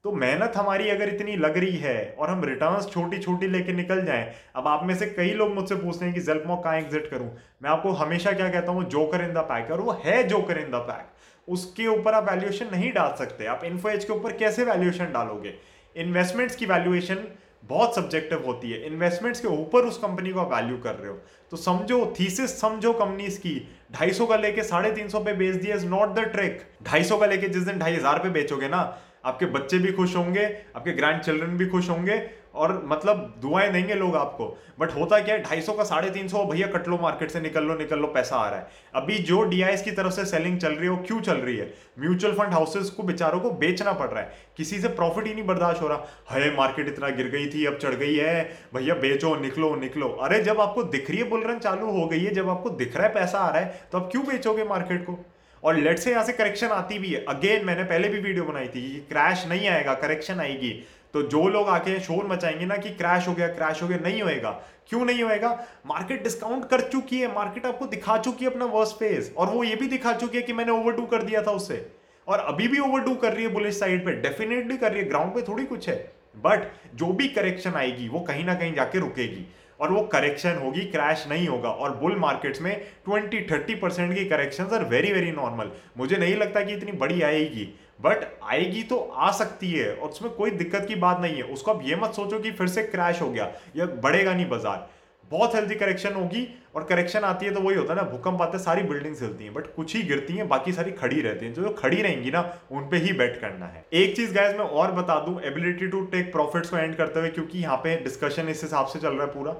तो 0.06 0.12
मेहनत 0.13 0.54
हमारी 0.56 0.90
अगर 0.90 1.10
इतनी 1.10 1.36
लग 1.38 1.57
रही 1.57 1.78
है 1.78 2.16
और 2.19 2.30
हम 2.30 2.44
रिटर्न्स 2.46 2.90
छोटी 2.90 3.19
छोटी 3.19 3.48
लेके 3.48 3.74
निकल 3.74 4.06
जाएँ, 4.06 4.31
अब 4.56 4.68
आप 4.68 4.86
में 4.86 4.96
से 4.96 5.06
कई 5.08 5.34
लोग 5.34 5.54
मुझसे 5.56 5.75
पूछते 5.75 6.06
हैं 6.06 6.13
कि 6.13 6.22
जेल्पमॉक 6.22 6.63
कहाँ 6.63 6.78
एग्जिट 6.78 7.10
करूँ? 7.10 7.30
मैं 7.63 7.69
आपको 7.69 7.92
हमेशा 8.04 8.31
क्या 8.31 8.50
कहता 8.50 8.72
हूँ 8.72 8.90
जोकर 8.90 9.22
इन 9.22 9.34
द 9.34 9.46
पैक 9.51 9.72
और 9.72 9.81
वो 9.81 10.01
है 10.06 10.24
जोकर 10.28 10.60
इन 10.60 10.72
द 10.72 10.86
पैक 10.88 11.13
उसके 11.48 11.88
ऊपर 11.88 12.13
आप 12.13 12.30
वैल्यूएशन 12.30 12.69
नहीं 12.72 12.92
डाल 12.94 13.13
सकते। 13.16 13.46
आप 13.46 13.63
इन्फो 13.66 13.90
एज 13.90 14.06
के 14.06 14.13
ऊपर 14.13 14.31
कैसे 14.38 14.63
वैल्यूएशन 14.63 15.12
डालोगे? 15.13 15.54
इन्वेस्टमेंट्स 15.95 16.56
की 16.56 16.65
वैल्यूएशन 16.65 17.24
बहुत 17.63 17.95
सब्जेक्टिव 17.95 18.44
होती 18.45 18.71
है। 18.71 18.86
इन्वेस्टमेंट्स 18.86 19.39
के 19.39 19.47
ऊपर 19.47 19.86
उस 19.86 19.97
कंपनी 19.97 20.31
को 20.31 20.39
आप 20.39 20.53
वैल्यू 20.53 20.77
कर 20.77 20.95
रहे 20.95 21.09
हो। 21.09 21.18
तो 21.51 21.57
समझो 21.57 22.13
थीसिस 22.19 22.59
समझो 22.62 22.92
कंपनीज़ 22.94 23.39
की। 23.39 23.56
250 23.92 24.27
का 24.27 24.36
लेके 24.36 24.63
साढ़े 24.63 24.92
तीन 24.92 25.09
सौ 25.09 25.19
पे 25.19 25.33
बेच 25.33 25.56
दिया 25.56 25.75
इज़ 25.75 25.86
नॉट 25.86 26.13
द 26.15 26.25
ट्रिक 26.31 26.62
250 26.83 27.19
का 27.19 27.25
लेके 27.25 27.47
जिस 27.50 27.63
दिन 27.63 27.80
ढाई 27.80 27.95
हज़ार 27.95 28.19
पे 28.19 28.30
बेचोगे 28.30 28.68
ना, 28.68 28.81
आपके 29.25 29.45
बच्चे 29.47 29.77
भी 29.77 29.92
खुश 29.92 30.15
होंगे, 30.15 30.45
आपके 30.75 30.92
ग्रैंड 30.92 31.21
चिल्ड्रन 31.21 31.57
भी 31.57 31.65
खुश 31.68 31.89
होंगे 31.89 32.18
और 32.56 32.81
मतलब 32.86 33.36
दुआएँ 33.42 33.72
देंगे 33.72 33.94
लोग 33.94 34.16
आपको। 34.16 34.57
बट 34.80 34.96
होता 34.96 35.19
क्या 35.19 35.36
है, 35.36 35.44
ढाई 35.44 35.62
सौ 35.62 35.74
का 35.74 35.84
साढ़े 35.84 36.10
तीन 36.10 36.28
सौ, 36.28 36.46
भैया 36.46 36.68
कट 36.68 36.88
लो 36.88 36.98
मार्केट 36.98 37.31
से, 37.31 37.42
निकल 37.42 37.63
लो 37.63 37.75
निकल 37.75 38.00
लो, 38.00 38.07
पैसा 38.07 38.36
आ 38.36 38.50
रहा 38.50 38.60
है। 38.60 38.68
अभी 38.96 39.18
जो 39.18 39.44
डीआईएस 39.44 39.81
की 39.81 39.92
तरफ़ 39.92 40.12
से 40.12 40.25
सेलिंग 40.25 40.60
चल 40.60 40.72
रही 40.72 40.84
है, 40.84 40.90
वो 40.90 41.04
क्यों 41.07 41.22
चल 41.22 41.34
रही 41.34 41.57
है? 41.57 41.74
म्यूचुअल 42.00 42.34
फंड 42.34 42.54
हाउसेस 42.54 42.90
को, 42.90 43.04
बेचारों 43.04 43.40
को 43.40 43.52
बेचना 43.52 43.92
पड़ 43.94 44.07
रहा 44.07 44.22
है। 44.22 44.34
किसी 44.57 44.80
से 44.80 44.88
प्रॉफिट 44.88 45.28
ही 45.28 45.34
नहीं 45.34 45.46
बर्दाश्त 45.46 45.81
हो 45.81 45.88
रहा। 45.88 46.04
है 46.31 46.57
मार्केट 46.57 46.88
इतना 46.88 47.10
गिर 47.10 47.28
गई 47.28 47.48
थी, 47.48 47.66
अब 47.66 47.78
चढ़ 47.78 47.96
गई 47.96 48.16
है। 48.16 48.58
भैया 48.75 48.96
बेचो, 48.96 49.36
निकलो 49.36 49.75
निकलो। 49.75 50.08
अरे, 50.10 50.40
जब 50.40 50.62
आपको 50.62 50.84
दिख 50.84 51.10
रही 51.10 51.19
है 51.19 51.30
बुलरन 51.30 51.60
चालू 51.60 51.92
हो 51.92 52.08
गई 52.08 52.24
है, 52.24 52.34
जब 52.34 52.50
आपको 52.50 52.69
दिख 52.69 52.98
रहा 52.98 53.08
है 53.08 53.13
पैसा 53.13 53.38
आ 53.38 53.50
रहा 53.50 53.60
है 53.60 53.88
तो 53.92 53.98
आप 53.98 54.10
क्यों 54.12 54.25
बेचोगे 54.25 54.63
मार्केट 54.63 55.04
को? 55.04 55.25
और 55.63 55.75
लेट 55.75 56.00
से 56.00 56.12
यहाँ 56.12 56.24
से 56.24 56.34
करेक्शन 56.34 56.68
आती 56.68 57.00
भी 57.00 57.10
है। 57.10 57.25
अगेन 57.30 57.66
मैंने 57.66 57.84
पहले 57.84 58.10
भी 58.10 58.19
वीडियो 58.19 58.44
बनाई 58.44 58.68
थी 58.68 58.81
कि 58.92 59.06
क्रैश 59.10 59.46
नहीं 59.48 59.69
आएगा 59.69 59.94
करेक्शन 59.94 60.40
आएगी। 60.40 60.88
तो 61.15 61.21
जो 61.21 61.47
लोग 61.47 61.69
आके 61.69 62.00
शोर 62.00 62.27
मचाएँगे 62.27 62.65
ना 62.65 62.77
कि 62.77 62.89
क्रैश 62.89 63.27
हो 63.27 63.33
गया, 63.33 63.47
क्रैश 63.47 63.83
हो 63.83 63.88
गया, 63.88 63.97
नहीं 63.97 64.21
होएगा। 64.21 64.50
क्यों 64.89 65.06
नहीं 65.06 65.23
होएगा? 65.23 65.65
मार्केट 65.85 66.23
डिस्काउंट 66.23 66.69
कर 66.69 66.81
चुकी 66.81 67.19
है, 67.19 67.35
मार्केट 67.35 67.65
आपको 67.65 67.85
दिखा 67.85 68.17
चुकी 68.17 68.45
है 68.45 68.51
अपना 68.51 68.65
वर्स 68.65 68.91
फ़ेज़ 68.91 69.33
और 69.33 69.47
वो 69.47 69.63
ये 69.63 69.75
भी 69.75 69.88
दिखा 69.88 70.13
चुकी 70.13 70.38
है 70.38 70.44
कि 70.44 70.53
मैंने 70.53 70.71
ओवर 70.71 70.94
कर 70.94 71.23
दिया 71.23 71.41
था 71.41 71.51
उससे 71.51 71.91
और 72.27 72.39
अभी 72.39 72.67
भी 72.67 72.79
ओवर 72.79 73.15
कर 73.15 73.33
रही 73.33 73.44
है 73.44 73.50
बुलिश 73.50 73.79
साइड 73.79 74.06
पे 74.06 74.12
डेफिनेटली 74.12 74.77
कर 74.77 74.91
रही 74.91 75.01
है 75.01 75.09
ग्राउंड 75.09 75.33
पे 75.33 75.41
थोड़ी 75.41 75.65
कुछ 75.65 75.89
है। 75.89 76.12
बट 76.38 76.71
जो 76.95 77.06
भी 77.06 77.27
करेक्शन 77.27 77.71
आएगी, 77.71 78.09
वो 78.09 78.19
कहीं 78.19 78.45
ना 78.45 78.53
कहीं 78.53 78.73
जाके 78.73 79.00
रुकेगी। 79.00 79.53
और 79.79 79.91
वो 79.91 80.01
करेक्शन 80.01 80.56
होगी, 80.56 80.81
क्रैश 80.81 81.25
नहीं 81.29 81.47
होगा। 81.47 81.69
और 81.69 81.95
बुल 81.95 82.15
मार्केट्स 82.15 82.62
में 82.62 82.81
20 83.09 83.41
30 83.41 83.75
परसेंट 83.75 84.15
की 84.15 84.25
correction 84.25 84.63
are 84.63 84.83
very 84.83 85.13
very 85.13 85.31
normal 85.31 85.71
मुझे 85.97 86.17
नहीं 86.17 86.35
लगता 86.35 86.62
कि 86.62 86.73
इतनी 86.73 86.91
बड़ी 86.91 87.21
आएगी। 87.21 87.79
बट 88.00 88.25
आएगी 88.44 88.81
तो 88.83 88.97
आ 88.97 89.31
सकती 89.33 89.71
है 89.71 89.94
और 89.95 90.09
उसमें 90.09 90.31
कोई 90.33 90.51
दिक्कत 90.53 90.86
की 90.88 90.95
बात 90.97 91.19
नहीं 91.21 91.36
है। 91.36 91.44
उसको 91.44 91.71
अब 91.71 91.81
ये 91.86 91.95
मत 91.95 92.13
सोचो 92.13 92.39
कि 92.39 92.51
फिर 92.51 92.68
से 92.68 92.83
क्रैश 92.86 93.21
हो 93.21 93.30
गया 93.30 93.51
या 93.75 93.86
बढ़ेगा 93.86 94.33
नहीं 94.33 94.50
बाज़ार। 94.50 94.88
बहुत 95.31 95.56
हेल्दी 95.56 95.75
करेक्शन 95.75 96.13
होगी 96.13 96.47
और 96.75 96.83
करेक्शन 96.83 97.19
आती 97.21 97.45
है 97.45 97.53
तो 97.53 97.62
वही 97.62 97.75
होता 97.75 97.94
है 97.94 98.00
ना, 98.00 98.09
भूकंप 98.09 98.42
आते 98.42 98.57
सारी 98.59 98.81
बिल्डिंग्स 98.83 99.21
हिलती 99.21 99.44
हैं 99.44 99.53
बट 99.53 99.74
कुछ 99.75 99.95
ही 99.95 100.01
गिरती 100.03 100.33
हैं, 100.33 100.47
बाकी 100.47 100.71
सारी 100.74 100.91
खड़ी 100.93 101.22
रहती 101.22 101.46
हैं। 101.46 101.53
जो 101.53 101.70
खड़ी 101.72 102.01
रहेंगी 102.01 102.31
ना, 102.31 102.41
उन 102.72 102.88
पे 102.89 102.98
ही 102.98 103.13
बेट 103.13 103.39
करना 103.41 103.65
है। 103.65 103.86
एक 103.93 104.15
चीज़ 104.15 104.34
गैस 104.34 104.55
मैं 104.55 104.65
और 104.65 104.91
बता 104.93 105.20
दूँ 105.20 105.39
एबिलिटी 105.43 105.88
टू 105.88 106.01
टेक 106.08 106.31
प्रॉफिट्स 106.31 106.70
को 106.70 106.77
एंड 106.77 106.96
करते 106.96 107.20
हुए, 107.20 107.29
क्योंकि 107.29 107.60
यहाँ 107.60 107.77
पे 107.77 107.96
डिस्कशन 108.03 108.50
इस 108.50 108.63
हिसाब 108.63 108.86
से 108.86 109.00
चल 109.00 109.10
रहा 109.10 109.25
है 109.25 109.34
पूरा। 109.34 109.55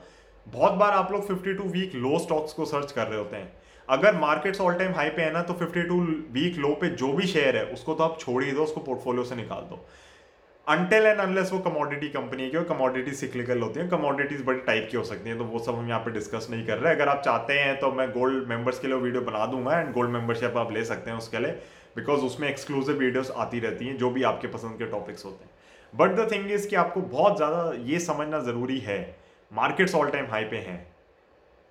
बहुत 0.48 0.74
बार 0.74 0.92
आप 0.94 1.12
लोग 1.12 1.28
52 1.28 1.68
वीक 1.70 1.96
लो 1.96 2.20
स्टॉक्स 2.20 2.54
को 2.54 2.66
सर्च 2.66 2.92
कर 2.92 3.08
रहे 3.08 3.20
होते 3.20 3.36
हैं। 3.36 3.52
अगर 3.88 4.16
मार्केट्स 4.18 4.62
ऑल 4.62 4.74
टाइम 4.74 4.94
हाई 4.94 5.10
पे 5.10 5.22
है 5.22 5.32
ना 5.34 5.42
तो 5.44 5.54
52 5.56 6.00
वीक 6.34 6.58
लो 6.58 6.74
पे 6.82 6.90
जो 6.92 7.12
भी 7.14 7.28
शेयर 7.28 7.58
है, 7.58 7.66
उसको 7.68 7.94
तो 7.94 8.04
आप 8.04 8.18
छोड़ 8.20 8.44
ही 8.44 8.52
दो, 8.52 8.64
उसको 8.64 8.82
पोर्टफोलियो 8.82 9.24
से 9.24 9.36
निकाल 9.36 9.62
दो। 9.70 9.86
अनटिल 10.68 11.06
एंड 11.06 11.20
अनलेस 11.20 11.52
वो 11.54 11.60
कमोडिटी 11.62 12.08
कंपनी 12.10 12.50
की 12.50 12.64
कमोडिटी 12.66 13.12
सिक्लिकल 13.14 13.62
होती 13.62 13.80
है 13.80 13.88
कमोडिटीज 13.88 14.42
बड़ी 14.46 14.60
टाइप 14.62 14.88
की 14.92 14.98
हो 14.98 15.04
सकती 15.04 15.30
हैं 15.30 15.38
तो 15.38 15.46
वो 15.46 15.60
सब 15.60 15.76
हम 15.76 15.90
यहाँ 15.90 16.00
पे 16.00 16.12
डिस्कस 16.12 16.48
नहीं 16.52 16.66
कर 16.68 16.78
रहे। 16.78 16.94
अगर 16.96 17.10
आप 17.10 17.22
चाहते 17.26 17.60
हैं 17.60 17.78
तो 17.80 17.92
मैं 17.92 18.10
गोल्ड 18.12 18.48
मेंबर्स 18.50 18.80
के 18.80 18.88
लिए 18.88 18.98
वीडियो 18.98 19.22
बना 19.24 19.46
दूँगा 19.46 19.80
एंड 19.80 19.92
गोल्ड 19.94 20.12
मेंबरशिप 20.12 20.58
आप 20.58 20.72
ले 20.72 20.84
सकते 20.86 21.12
हैं 21.12 21.18
उसके 21.18 21.40
लिए 21.40 21.52
बिकॉज़ 21.96 22.22
उसमें 22.24 22.48
एक्सक्लूसिव 22.50 22.96
वीडियोस 22.96 23.32
आती 23.34 23.60
रहती 23.60 23.88
हैं, 23.88 23.98
जो 23.98 24.10
भी 24.10 24.24
आपके 24.24 24.48
पसंद 24.50 24.78
के 24.80 24.86
टॉपिक्स 24.88 25.26
होते 25.26 25.44
हैं। 25.44 25.52
बट 25.94 26.16
द 26.16 26.28
थिंग 26.32 26.52
इज़ 26.52 26.68
कि 26.70 26.76
आपको 26.78 27.02
बहुत 27.14 27.38
ज़्यादा 27.38 27.72
ये 27.86 28.00
समझना 28.02 28.40
ज़रूरी 28.42 28.80
है 28.80 29.00
मार्केट्स 29.52 29.96
ऑल 29.96 30.10
टाइम 30.10 30.26
हाई 30.30 30.44
पे 30.46 30.58
हैं, 30.60 30.86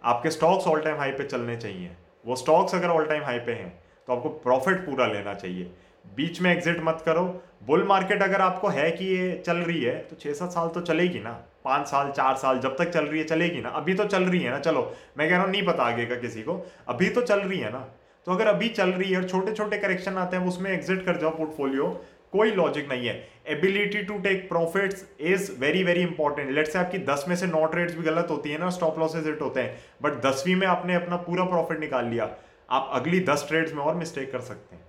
आपके 0.04 0.30
स्टॉक्स 0.30 0.66
ऑल 0.66 0.80
टाइम 0.80 0.96
हाई 0.98 1.12
पे 1.12 1.24
चलने 1.26 1.56
चाहिए। 1.56 1.90
वो 2.24 2.36
स्टॉक्स 2.36 2.74
अगर 2.74 2.88
ऑल 2.88 3.06
टाइम 3.06 3.22
हाई 3.24 3.38
पे 3.38 3.52
हैं 3.52 3.72
तो 4.08 4.12
आपको 4.12 4.28
प्रॉफिट 4.28 4.84
पूरा 4.86 5.06
लेना 5.06 5.34
चाहिए। 5.34 5.70
बीच 6.16 6.40
में 6.40 6.50
एग्जिट 6.52 6.80
मत 6.82 7.02
करो। 7.06 7.22
बुल 7.66 7.86
मार्केट 7.86 8.22
अगर 8.22 8.40
आपको 8.40 8.68
है 8.68 8.90
कि 8.90 9.04
ये 9.06 9.42
चल 9.46 9.56
रही 9.56 9.82
है 9.82 9.96
तो 10.00 10.16
छः 10.16 10.32
सात 10.32 10.50
साल 10.50 10.68
तो 10.68 10.80
चलेगी 10.80 11.20
ना। 11.20 11.32
पाँच 11.64 11.86
साल, 11.88 12.10
चार 12.10 12.34
साल, 12.36 12.58
जब 12.58 12.76
तक 12.76 12.90
चल 12.90 13.04
रही 13.04 13.18
है, 13.18 13.24
चलेगी 13.24 13.60
ना। 13.60 13.68
अभी 13.70 13.94
तो 13.94 14.04
चल 14.04 14.22
रही 14.22 14.40
है 14.40 14.50
ना, 14.50 14.58
चलो। 14.58 14.80
मैं 15.18 15.28
कह 15.28 15.34
रहा 15.34 15.44
हूँ, 15.44 15.50
नहीं 15.50 15.66
पता 15.66 15.82
आगे 15.82 16.04
का 16.06 16.16
किसी 16.16 16.42
को। 16.42 16.66
अभी 16.88 17.08
तो 17.08 17.20
चल 17.22 17.40
रही 17.40 17.58
है 17.58 17.70
ना। 17.72 17.78
तो 18.26 18.32
अगर 18.32 18.46
अभी 18.46 18.68
चल 18.68 18.90
रही 18.90 19.10
है 19.10 19.16
और 19.16 19.28
छोटे 19.28 19.52
छोटे 19.52 19.78
करेक्शन 19.78 20.16
आते 20.18 20.36
हैं, 20.36 20.46
उसमें 20.48 20.70
एग्जिट 20.70 21.04
कर 21.06 21.16
जाओ 21.16 21.30
पोर्टफोलियो 21.30 21.88
कोई 22.34 22.50
लॉजिक 22.52 22.88
नहीं 22.88 23.06
है। 23.06 23.14
Ability 23.48 24.02
to 24.04 24.18
take 24.20 24.48
profits 24.48 25.04
is 25.22 25.50
very 25.58 25.82
very 25.84 26.00
important 26.02 26.50
late 26.50 26.68
से 26.68 26.78
आपकी 26.78 26.98
दस 27.06 27.24
में 27.28 27.34
से 27.36 27.46
नौ 27.46 27.64
ट्रेड्स 27.66 27.94
भी 27.96 28.02
गलत 28.04 28.30
होती 28.30 28.50
है 28.50 28.58
ना 28.58 28.70
स्टॉप 28.70 28.98
लॉसेज 28.98 29.26
हिट 29.26 29.42
होते 29.42 29.60
हैं। 29.60 29.76
बट 30.02 30.20
दसवीं 30.22 30.56
में 30.56 30.66
आपने 30.66 30.94
अपना 30.94 31.16
पूरा 31.26 31.44
प्रॉफिट 31.44 31.80
निकाल 31.80 32.06
लिया। 32.06 32.28
आप 32.70 32.90
अगली 32.94 33.20
दस 33.22 33.44
ट्रेड्स 33.48 33.74
में 33.74 33.82
और 33.82 33.94
मिस्टेक 33.94 34.32
कर 34.32 34.40
सकते 34.42 34.76
हैं। 34.76 34.82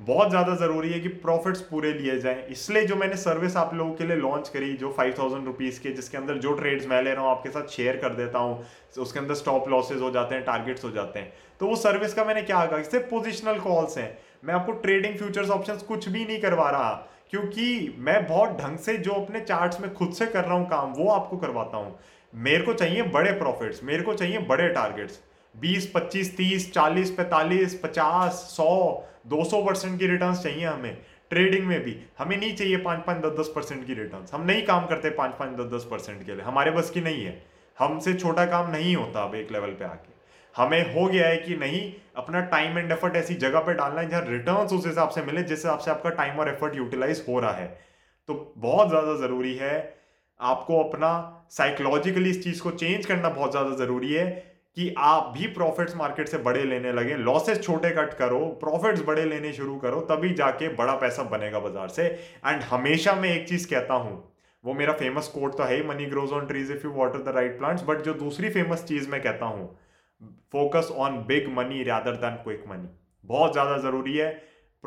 बहुत 0.00 0.28
ज़्यादा 0.30 0.54
ज़रूरी 0.56 0.92
है 0.92 1.00
कि 1.00 1.08
प्रॉफिट्स 1.22 1.60
पूरे 1.60 1.92
लिए 1.92 2.18
जाएँ। 2.18 2.44
इसलिए 2.50 2.84
जो 2.86 2.96
मैंने 2.96 3.16
सर्विस 3.16 3.56
आप 3.56 3.74
लोगों 3.74 3.94
के 3.94 4.04
लिए 4.04 4.16
लॉन्च 4.16 4.48
करी, 4.48 4.72
जो 4.74 4.92
फाइव 4.92 5.14
थाउज़ेंड 5.18 5.46
रुपीज़ 5.46 5.80
के, 5.82 5.90
जिसके 5.92 6.16
अंदर 6.16 6.38
जो 6.38 6.52
ट्रेड्स 6.52 6.86
मैं 6.86 7.02
ले 7.02 7.12
रहा 7.12 7.22
हूँ, 7.22 7.30
आपके 7.30 7.48
साथ 7.48 7.66
शेयर 7.68 7.96
कर 7.96 8.14
देता 8.14 8.38
हूँ, 8.38 8.64
उसके 8.98 9.18
अंदर 9.18 9.34
स्टॉप 9.34 9.68
लॉसेज 9.68 10.00
हो 10.02 10.10
जाते 10.10 10.34
हैं 10.34 10.44
टारगेट्स 10.44 10.84
हो 10.84 10.90
जाते 10.90 11.18
हैं। 11.18 11.32
तो 11.60 11.66
वो 11.66 11.76
सर्विस 11.76 12.14
का 12.14 12.24
मैंने 12.24 12.42
क्या 12.42 12.64
कहा? 12.66 12.82
सिर्फ़ 12.84 13.06
पोजिशनल 13.10 13.58
कॉल्स 13.58 13.98
हैं। 13.98 14.10
मैं 14.42 14.54
आपको 14.54 14.72
ट्रेडिंग 14.74 15.16
फ्यूचर्स 15.18 15.50
ऑप्शन 15.50 15.78
कुछ 15.88 16.08
भी 16.08 16.24
नहीं 16.24 16.40
करवा 16.40 16.68
रहा, 16.70 16.92
क्योंकि 17.30 17.94
मैं 17.98 18.26
बहुत 18.26 18.50
ढंग 18.60 18.78
से 18.78 18.96
जो 18.98 19.12
अपने 19.12 19.40
चार्ट्स 19.40 19.80
में 19.80 19.92
खुद 19.94 20.12
से 20.12 20.26
कर 20.26 20.44
रहा 20.44 20.54
हूँ 20.54 20.68
काम, 20.68 20.92
वो 20.92 21.10
आपको 21.10 21.36
करवाता 21.36 21.76
हूँ। 21.76 21.98
मेरे 22.32 22.64
को 22.64 22.72
चाहिए 22.74 23.02
बड़े 23.04 23.32
प्रॉफिट्स 23.32 23.82
मेरे 23.84 24.02
को 24.02 24.14
चाहिए 24.14 24.38
बड़े 24.48 24.68
टारगेट्स 24.68 25.20
बीस, 25.54 25.90
पच्चीस, 25.94 26.36
तीस, 26.36 26.72
चालीस, 26.72 27.10
पैंतालीस, 27.10 27.74
पचास, 27.74 28.34
सौ, 28.50 29.04
दो 29.26 29.44
सौ 29.44 29.62
परसेंट 29.62 29.98
की 29.98 30.06
रिटर्न 30.06 30.34
चाहिए 30.34 30.64
हमें। 30.64 30.96
ट्रेडिंग 31.30 31.66
में 31.66 31.80
भी 31.84 31.96
हमें 32.18 32.36
नहीं 32.36 32.54
चाहिए 32.56 32.76
पाँच 32.78 33.04
पाँच, 33.04 33.18
दस 33.18 33.38
दस 33.38 33.52
परसेंट 33.54 33.86
की 33.86 33.94
रिटर्न 33.94 34.26
हम 34.32 34.42
नहीं 34.42 34.62
काम 34.66 34.86
करते 34.86 35.10
पाँच 35.12 35.34
पाँच, 35.38 35.56
दस 35.56 35.72
दस 35.72 35.88
परसेंट 35.90 36.24
के 36.26 36.34
लिए। 36.34 36.42
हमारे 36.42 36.70
बस 36.70 36.90
की 36.90 37.00
नहीं 37.00 37.24
है। 37.24 37.42
हमसे 37.76 38.14
छोटा 38.14 38.44
काम 38.46 38.70
नहीं 38.70 38.94
होता 38.96 39.22
अब 39.22 39.34
एक 39.34 39.52
लेवल 39.52 39.70
पे 39.70 39.84
आके। 39.84 40.16
हमें 40.54 40.94
हो 40.94 41.06
गया 41.06 41.26
है 41.28 41.36
कि 41.38 41.56
नहीं, 41.56 41.92
अपना 42.16 42.40
टाइम 42.46 42.78
एंड 42.78 42.92
एफर्ट 42.92 43.16
ऐसी 43.16 43.34
जगह 43.36 43.60
पर 43.60 43.74
डालना 43.74 44.00
है 44.00 44.08
जहाँ 44.10 44.22
रिटर्न 44.22 44.76
उस 44.76 44.86
हिसाब 44.86 45.08
से 45.10 45.22
मिले 45.22 45.42
जिस 45.42 45.58
हिसाब 45.58 45.78
से 45.78 45.90
आपका 45.90 46.10
टाइम 46.12 46.38
और 46.38 46.48
एफर्ट 46.48 46.76
यूटिलाइज 46.76 47.24
हो 47.28 47.38
रहा 47.40 47.52
है। 47.52 47.66
तो 48.28 48.34
बहुत 48.58 48.88
ज़्यादा 48.88 49.14
ज़रूरी 49.16 49.54
है 49.56 49.76
आपको 50.40 50.82
अपना 50.82 51.10
साइकोलॉजिकली 51.52 52.30
इस 52.30 52.42
चीज़ 52.44 52.62
को 52.62 52.70
चेंज 52.72 53.06
करना 53.06 53.28
बहुत 53.30 53.50
ज़्यादा 53.50 53.76
ज़रूरी 53.76 54.12
है 54.12 54.26
कि 54.76 54.92
आप 54.98 55.32
भी 55.36 55.46
प्रॉफिट्स 55.52 55.96
मार्केट 55.96 56.28
से 56.28 56.38
बड़े 56.40 56.64
लेने 56.64 56.92
लगे 56.92 57.14
लॉसेस 57.18 57.62
छोटे 57.62 57.90
कट 57.92 58.12
करो 58.14 58.38
प्रॉफिट्स 58.60 59.02
बड़े 59.04 59.24
लेने 59.24 59.52
शुरू 59.52 59.76
करो, 59.78 60.00
तभी 60.02 60.32
जाके 60.34 60.68
बड़ा 60.74 60.94
पैसा 60.96 61.22
बनेगा 61.30 61.58
बाज़ार 61.60 61.88
से। 61.88 62.04
एंड 62.46 62.62
हमेशा 62.64 63.14
मैं 63.14 63.34
एक 63.34 63.48
चीज़ 63.48 63.68
कहता 63.70 63.94
हूँ, 63.94 64.22
वो 64.64 64.74
मेरा 64.74 64.92
फ़ेमस 64.94 65.28
कोट 65.28 65.56
तो 65.56 65.64
है 65.64 65.86
money 65.88 66.06
grows 66.06 66.32
on 66.32 66.46
trees 66.46 66.70
if 66.70 66.86
you 66.86 66.92
water 66.94 67.22
the 67.22 67.34
right 67.36 67.58
plants 67.58 67.82
but 67.86 68.02
जो 68.02 68.14
दूसरी 68.16 68.50
फ़ेमस 68.50 68.84
चीज़ 68.84 69.08
मैं 69.10 69.22
कहता 69.22 69.46
हूँ 69.46 69.68
focus 70.52 70.88
on 70.96 71.18
big 71.24 71.48
money 71.48 71.82
rather 71.82 72.16
than 72.16 72.36
quick 72.36 72.64
money 72.68 72.88
बहुत 73.24 73.52
ज़्यादा 73.52 73.76
ज़रूरी 73.78 74.16
है 74.16 74.30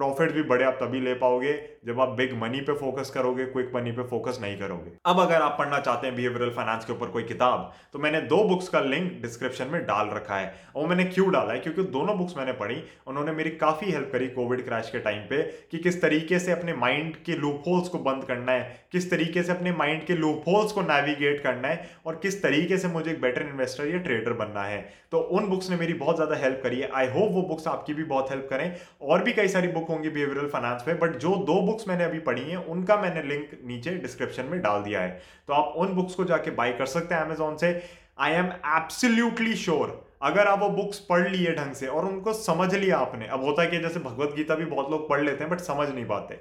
प्रॉफिट 0.01 0.31
भी 0.31 0.43
बड़े 0.45 0.65
आप 0.65 0.77
तभी 0.81 0.99
ले 1.01 1.13
पाओगे 1.15 1.53
जब 1.85 1.99
आप 2.01 2.09
बिग 2.17 2.33
मनी 2.41 2.59
पे 2.61 2.73
फोकस 2.75 3.09
करोगे 3.09 3.45
क्विक 3.47 3.71
मनी 3.75 3.91
पे 3.91 4.03
फोकस 4.05 4.37
नहीं 4.41 4.57
करोगे। 4.57 4.91
अब 5.05 5.19
अगर 5.19 5.41
आप 5.41 5.55
पढ़ना 5.59 5.79
चाहते 5.79 6.07
हैं 6.07 6.15
बिहेवियरल 6.15 6.49
फाइनेंस 6.51 6.85
के 6.85 6.93
ऊपर 6.93 7.07
कोई 7.09 7.23
किताब 7.25 7.71
तो 7.93 7.99
मैंने 7.99 8.21
दो 8.23 8.43
बुक्स 8.45 8.67
का 8.69 8.79
लिंक 8.81 9.11
डिस्क्रिप्शन 9.21 9.67
में 9.67 9.81
डाल 9.85 10.09
रखा 10.09 10.35
है। 10.35 10.53
और 10.75 10.87
मैंने 10.87 11.03
क्यों 11.05 11.31
डाला 11.31 11.53
है? 11.53 11.59
क्योंकि 11.59 11.83
दोनों 11.91 12.17
बुक्स 12.17 12.37
मैंने 12.37 12.51
पढ़ी, 12.53 12.75
उन्होंने 13.07 13.31
मेरी 13.31 13.49
काफ़ी 13.57 13.91
हेल्प 13.91 14.09
करी 14.11 14.27
कोविड 14.29 14.63
क्रैश 14.65 14.89
के 14.89 14.99
टाइम 14.99 15.21
पे 15.29 15.41
कि 15.71 15.77
किस 15.79 16.01
तरीके 16.01 16.39
से 16.39 16.51
अपने 16.51 16.73
माइंड 16.75 17.15
के 17.25 17.35
लूप 17.35 17.63
होल्स 17.67 17.89
को 17.89 17.99
बंद 17.99 18.23
करना 18.23 18.51
है, 18.51 18.87
किस 18.91 19.09
तरीके 19.11 19.43
से 19.43 19.51
अपने 19.51 19.71
माइंड 19.73 20.05
के 20.05 20.15
लूप 20.15 20.43
होल्स 20.47 20.71
को 20.71 20.81
नेविगेट 20.83 21.43
करना 21.43 21.67
है, 21.67 21.89
और 22.05 22.19
किस 22.23 22.41
तरीके 22.43 22.77
से 22.77 22.87
मुझे 22.87 23.11
एक 23.11 23.21
बेटर 23.21 23.41
इन्वेस्टर 23.43 23.87
या 23.87 23.97
ट्रेडर 23.99 24.33
बनना 24.35 24.63
है। 24.63 24.81
तो 25.11 25.19
उन 25.19 25.47
बुक्स 25.47 25.69
ने 25.69 25.75
मेरी 25.75 25.93
बहुत 25.95 26.15
ज़्यादा 26.15 26.35
हेल्प 26.35 26.59
करी 26.63 26.79
है। 26.79 26.89
आई 26.95 27.07
होप 27.09 27.31
वो 27.31 27.41
बुक्स 27.43 27.67
आपकी 27.67 27.93
भी 27.93 28.03
बहुत 28.05 28.31
हेल्प 28.31 28.47
करें। 28.49 28.75
और 29.01 29.23
भी 29.23 29.33
कई 29.33 29.47
सारी 29.49 29.67
बुक 29.69 29.89
होंगी 29.91 30.09
बिहेवियरल 30.09 30.47
फाइनेंस 30.49 30.83
पे 30.83 30.93
बट 30.97 31.17
जो 31.17 31.35
दो 31.45 31.61
बुक्स 31.63 31.87
मैंने 31.87 32.03
अभी 32.03 32.19
पढ़ी 32.21 32.41
हैं, 32.43 32.57
उनका 32.57 32.97
मैंने 32.97 33.23
लिंक 33.23 33.49
नीचे 33.65 33.91
डिस्क्रिप्शन 33.97 34.45
में 34.45 34.61
डाल 34.61 34.83
दिया 34.83 35.01
है। 35.01 35.19
तो 35.47 35.53
आप 35.53 35.73
उन 35.77 35.93
बुक्स 35.95 36.15
को 36.15 36.23
जाके 36.25 36.51
बाई 36.53 36.71
कर 36.73 36.85
सकते 36.87 37.15
हैं 37.15 37.21
अमेजोन 37.23 37.57
से। 37.57 37.81
आई 38.19 38.31
एम 38.33 38.45
एब्सोल्यूटली 38.45 39.55
श्योर 39.57 39.99
अगर 40.23 40.47
आप 40.47 40.59
वो 40.59 40.69
बुक्स 40.71 40.99
पढ़ 41.01 41.27
लिए 41.27 41.53
ढंग 41.53 41.73
से, 41.73 41.87
और 41.87 42.05
उनको 42.05 42.33
समझ 42.35 42.73
लिया 42.73 42.97
आपने, 42.99 43.27
अब 43.27 43.43
होता 43.43 43.61
है 43.61 43.67
कि 43.69 43.77
जैसे 43.79 43.99
भगवत 44.01 44.33
गीता 44.35 44.55
भी 44.55 44.65
बहुत 44.67 44.91
लोग 44.91 45.07
पढ़ 45.09 45.21
लेते 45.21 45.43
हैं 45.43 45.51
बट 45.51 45.59
समझ 45.61 45.87
नहीं 45.89 46.05
पाते। 46.07 46.35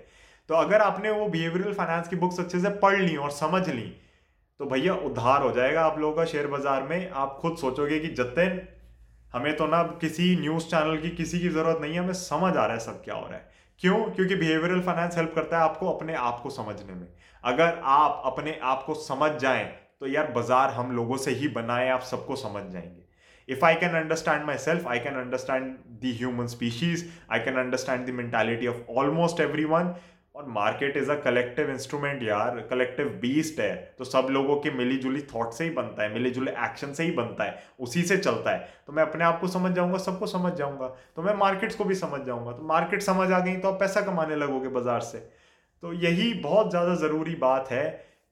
तो 0.50 0.54
अगर 0.56 0.80
आपने 0.82 1.10
वो 1.10 1.26
बिहेवियरल 1.28 1.72
फाइनेंस 1.74 2.08
की 2.08 2.16
बुक्स 2.16 2.40
अच्छे 2.40 2.60
से 2.60 2.68
पढ़ 2.78 3.00
ली 3.00 3.16
और 3.16 3.30
समझ 3.32 3.68
ली 3.68 3.92
तो 4.60 4.66
भैया 4.66 4.94
उधार 5.04 5.42
हो 5.42 5.50
जाएगा 5.52 5.82
आप 5.82 5.98
लोगों 5.98 6.14
का 6.16 6.24
शेयर 6.24 6.46
बाज़ार 6.48 6.82
में। 6.82 7.10
आप 7.10 7.38
खुद 7.42 7.56
सोचोगे 7.56 7.98
कि 7.98 8.08
जतिन 8.14 8.60
हमें 9.34 9.56
तो 9.56 9.66
ना 9.66 9.82
किसी 10.00 10.34
न्यूज़ 10.40 10.64
चैनल 10.66 10.96
की 10.98 11.10
किसी 11.16 11.40
की 11.40 11.48
ज़रूरत 11.48 11.78
नहीं 11.80 11.92
है, 11.92 11.98
हमें 11.98 12.12
समझ 12.14 12.56
आ 12.56 12.64
रहा 12.64 12.72
है 12.72 12.78
सब 12.80 13.02
क्या 13.04 13.14
हो 13.14 13.26
रहा 13.26 13.36
है। 13.36 13.48
क्यों? 13.80 13.98
क्योंकि 14.06 14.34
बिहेवियरल 14.36 14.80
फाइनेंस 14.82 15.16
हेल्प 15.16 15.32
करता 15.34 15.56
है 15.56 15.62
आपको 15.64 15.90
अपने 15.90 16.14
आप 16.14 16.40
को 16.42 16.50
समझने 16.50 16.94
में। 16.94 17.06
अगर 17.44 17.80
आप 17.84 18.22
अपने 18.26 18.58
आप 18.62 18.82
को 18.86 18.94
समझ 18.96 19.30
जाएँ 19.40 19.64
तो 20.00 20.06
यार 20.06 20.30
बाज़ार 20.32 20.70
हम 20.70 20.92
लोगों 20.96 21.16
से 21.16 21.30
ही 21.32 21.48
बनाए 21.50 21.88
आप 21.90 22.02
सबको 22.02 22.36
समझ 22.36 22.62
जाएँगे। 22.72 23.08
If 23.48 23.64
I 23.64 23.74
can 23.74 23.94
understand 23.96 24.44
myself 24.58 24.86
I 24.88 24.98
can 24.98 25.14
understand 25.20 25.66
the 26.02 26.14
human 26.18 26.46
species 26.46 27.08
I 27.32 27.40
can 27.40 27.56
understand 27.58 28.06
the 28.06 28.10
mentality 28.14 28.66
of 28.66 28.90
almost 28.98 29.40
everyone 29.66 29.94
और 30.34 30.44
market 30.48 30.96
is 30.96 31.10
a 31.10 31.14
collective 31.20 31.70
instrument 31.70 32.22
यार 32.22 32.60
कलेक्टिव 32.70 33.06
बीस्ट 33.22 33.60
है 33.60 33.74
तो 33.98 34.04
सब 34.04 34.26
लोगों 34.30 34.56
के 34.56 34.70
मिली 34.70 34.96
जुली 34.98 35.20
थॉट 35.34 35.52
से 35.52 35.64
ही 35.64 35.70
बनता 35.72 36.02
है 36.02 36.12
मिली 36.14 36.30
जुले 36.30 36.50
एक्शन 36.64 36.92
से 36.92 37.04
ही 37.04 37.10
बनता 37.12 37.44
है, 37.44 37.58
उसी 37.80 38.02
से 38.02 38.16
चलता 38.18 38.50
है। 38.50 38.68
तो 38.86 38.92
मैं 38.92 39.02
अपने 39.02 39.24
आप 39.24 39.40
को 39.40 39.48
समझ 39.48 39.72
जाऊँगा, 39.72 39.98
सबको 39.98 40.26
समझ 40.28 40.52
जाऊँगा 40.54 40.88
तो 41.16 41.22
मैं 41.22 41.34
मार्केट्स 41.36 41.76
को 41.76 41.84
भी 41.84 41.94
समझ 41.96 42.20
जाऊँगा। 42.26 42.52
तो 42.52 42.62
मार्केट 42.64 43.02
समझ 43.02 43.30
आ 43.30 43.38
गई 43.40 43.56
तो 43.56 43.68
आप 43.68 43.80
पैसा 43.80 44.00
कमाने 44.02 44.36
लगोगे 44.36 44.68
बाज़ार 44.70 45.00
से। 45.02 45.18
तो 45.82 45.92
यही 45.94 46.32
बहुत 46.42 46.70
ज़्यादा 46.70 46.94
ज़रूरी 46.96 47.34
बात 47.36 47.70
है 47.70 47.84